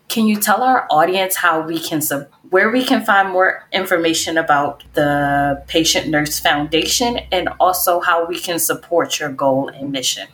[0.08, 2.00] Can you tell our audience how we can
[2.48, 8.38] where we can find more information about the Patient Nurse Foundation and also how we
[8.38, 10.26] can support your goal and mission?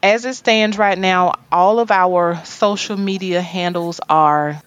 [0.00, 4.62] As it stands right now, all of our social media handles are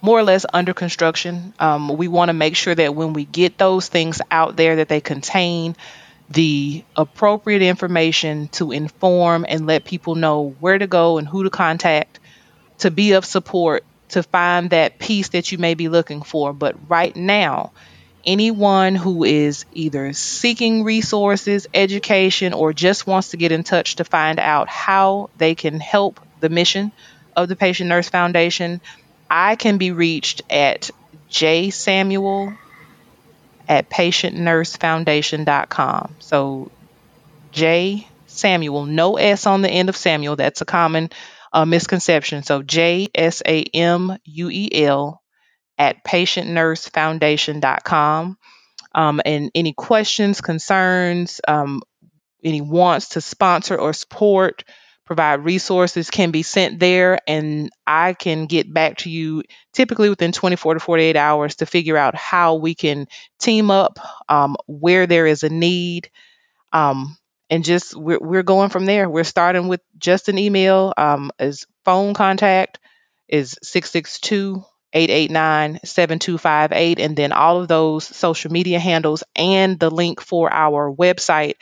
[0.00, 1.52] more or less under construction.
[1.58, 4.88] Um, we want to make sure that when we get those things out there, that
[4.88, 5.74] they contain
[6.30, 11.50] the appropriate information to inform and let people know where to go and who to
[11.50, 12.20] contact
[12.78, 16.52] to be of support to find that peace that you may be looking for.
[16.52, 17.72] But right now,
[18.24, 24.04] anyone who is either seeking resources, education, or just wants to get in touch to
[24.04, 26.92] find out how they can help the mission
[27.36, 28.80] of the Patient Nurse Foundation,
[29.30, 30.90] I can be reached at
[31.30, 32.56] jsamuel
[33.68, 36.14] at patientnursefoundation.com.
[36.20, 36.70] So
[37.52, 40.36] J Samuel, no S on the end of Samuel.
[40.36, 41.10] That's a common
[41.52, 42.42] uh, misconception.
[42.42, 45.22] So J S A M U E L
[45.78, 48.36] at patientnursefoundation.com.
[48.94, 51.82] Um, and any questions, concerns, um,
[52.42, 54.64] any wants to sponsor or support,
[55.04, 59.42] provide resources can be sent there, and I can get back to you
[59.72, 63.06] typically within 24 to 48 hours to figure out how we can
[63.38, 66.10] team up, um, where there is a need.
[66.72, 67.16] Um,
[67.50, 69.08] and just we're, we're going from there.
[69.08, 70.92] We're starting with just an email.
[70.96, 72.78] Um, as phone contact
[73.28, 76.98] is 662 889 7258.
[76.98, 81.54] And then all of those social media handles and the link for our website.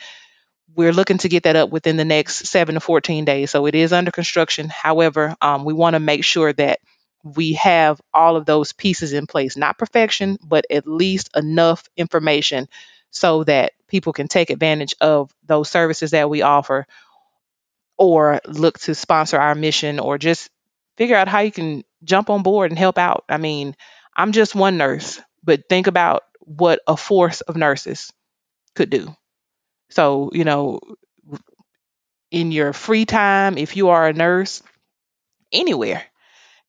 [0.75, 3.51] We're looking to get that up within the next seven to 14 days.
[3.51, 4.69] So it is under construction.
[4.69, 6.79] However, um, we want to make sure that
[7.23, 9.57] we have all of those pieces in place.
[9.57, 12.67] Not perfection, but at least enough information
[13.09, 16.85] so that people can take advantage of those services that we offer
[17.97, 20.49] or look to sponsor our mission or just
[20.97, 23.23] figure out how you can jump on board and help out.
[23.29, 23.75] I mean,
[24.15, 28.11] I'm just one nurse, but think about what a force of nurses
[28.75, 29.15] could do.
[29.89, 30.79] So, you know,
[32.31, 34.61] in your free time, if you are a nurse
[35.51, 36.03] anywhere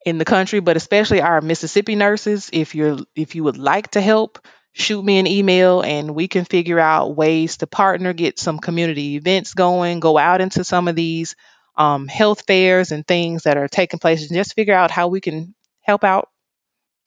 [0.06, 4.00] in the country, but especially our Mississippi nurses, if you're if you would like to
[4.00, 4.38] help,
[4.72, 9.16] shoot me an email and we can figure out ways to partner, get some community
[9.16, 11.36] events going, go out into some of these
[11.76, 15.20] um, health fairs and things that are taking place, and just figure out how we
[15.20, 16.28] can help out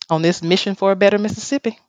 [0.09, 1.79] on this mission for a better Mississippi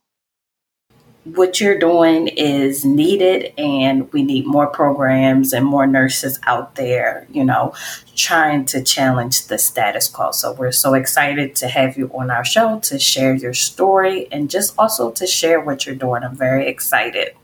[1.24, 7.26] what you're doing is needed and we need more programs and more nurses out there
[7.30, 7.72] you know
[8.16, 12.44] trying to challenge the status quo so we're so excited to have you on our
[12.44, 16.66] show to share your story and just also to share what you're doing i'm very
[16.66, 17.36] excited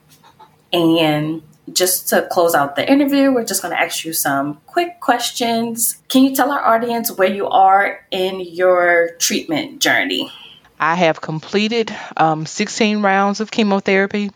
[0.72, 5.00] and just to close out the interview, we're just going to ask you some quick
[5.00, 5.98] questions.
[6.08, 10.32] Can you tell our audience where you are in your treatment journey?
[10.80, 14.30] I have completed um, 16 rounds of chemotherapy.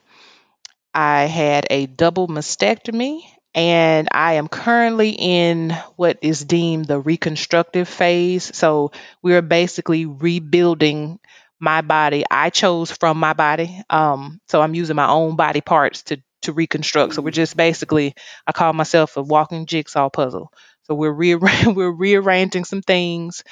[0.95, 3.23] I had a double mastectomy,
[3.55, 8.55] and I am currently in what is deemed the reconstructive phase.
[8.57, 11.19] So we're basically rebuilding
[11.59, 12.25] my body.
[12.31, 13.83] I chose from my body.
[13.89, 17.15] Um, so I'm using my own body parts to to reconstruct.
[17.15, 18.15] So we're just basically,
[18.49, 20.53] I call myself a walking jigsaw puzzle.
[20.83, 23.45] So we're rearra- we're rearranging some things.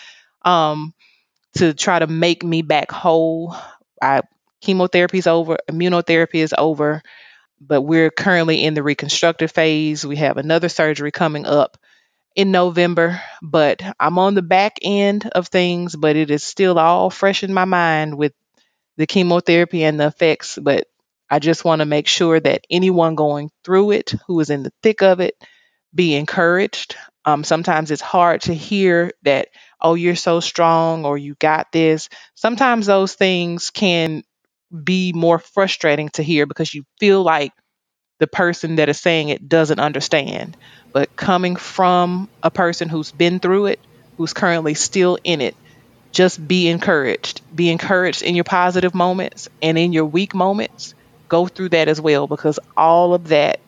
[0.42, 0.94] Um,
[1.54, 3.54] to try to make me back whole.
[4.00, 4.22] I
[4.60, 7.02] chemotherapy is over, immunotherapy is over,
[7.60, 10.04] but we're currently in the reconstructive phase.
[10.04, 11.76] We have another surgery coming up
[12.36, 17.10] in November, but I'm on the back end of things, but it is still all
[17.10, 18.32] fresh in my mind with
[18.96, 20.58] the chemotherapy and the effects.
[20.60, 20.86] But
[21.28, 24.72] I just want to make sure that anyone going through it who is in the
[24.82, 25.34] thick of it
[25.94, 26.96] be encouraged.
[27.24, 29.48] Um, sometimes it's hard to hear that
[29.82, 32.08] oh, you're so strong or you got this.
[32.34, 34.22] Sometimes those things can
[34.84, 37.52] be more frustrating to hear because you feel like
[38.18, 40.56] the person that is saying it doesn't understand.
[40.92, 43.80] But coming from a person who's been through it,
[44.16, 45.56] who's currently still in it,
[46.12, 47.40] just be encouraged.
[47.54, 50.94] Be encouraged in your positive moments and in your weak moments.
[51.28, 53.60] Go through that as well because all of that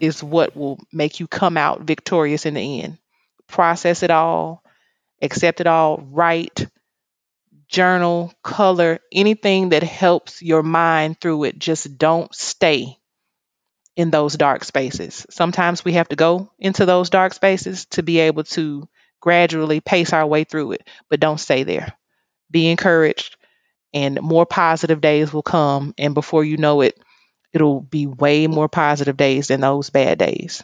[0.00, 2.98] is what will make you come out victorious in the end.
[3.48, 4.62] Process it all,
[5.22, 6.66] accept it all, write,
[7.68, 11.58] journal, color, anything that helps your mind through it.
[11.58, 12.96] Just don't stay
[13.96, 15.26] in those dark spaces.
[15.30, 18.88] Sometimes we have to go into those dark spaces to be able to
[19.20, 21.92] gradually pace our way through it, but don't stay there.
[22.50, 23.36] Be encouraged,
[23.94, 25.94] and more positive days will come.
[25.98, 26.98] And before you know it,
[27.52, 30.62] it'll be way more positive days than those bad days.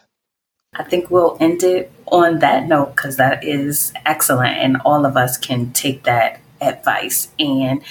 [0.75, 5.17] I think we'll end it on that note because that is excellent, and all of
[5.17, 7.29] us can take that advice.
[7.39, 7.81] And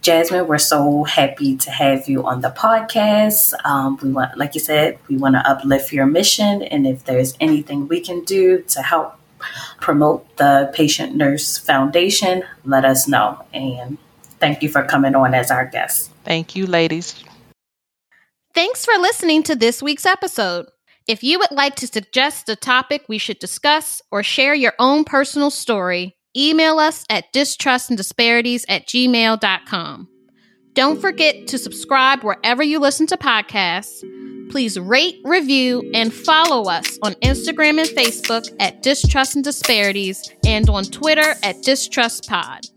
[0.00, 3.52] Jasmine, we're so happy to have you on the podcast.
[3.64, 7.34] Um, we want, like you said, we want to uplift your mission, and if there's
[7.40, 9.16] anything we can do to help
[9.80, 13.44] promote the Patient Nurse Foundation, let us know.
[13.52, 13.98] And
[14.38, 16.10] thank you for coming on as our guest.
[16.24, 17.22] Thank you, ladies.
[18.54, 20.66] Thanks for listening to this week's episode.
[21.08, 25.04] If you would like to suggest a topic we should discuss or share your own
[25.04, 30.08] personal story, email us at distrustanddisparities at gmail.com.
[30.74, 34.02] Don't forget to subscribe wherever you listen to podcasts.
[34.50, 40.68] Please rate, review, and follow us on Instagram and Facebook at Distrust and Disparities and
[40.70, 42.68] on Twitter at DistrustPod.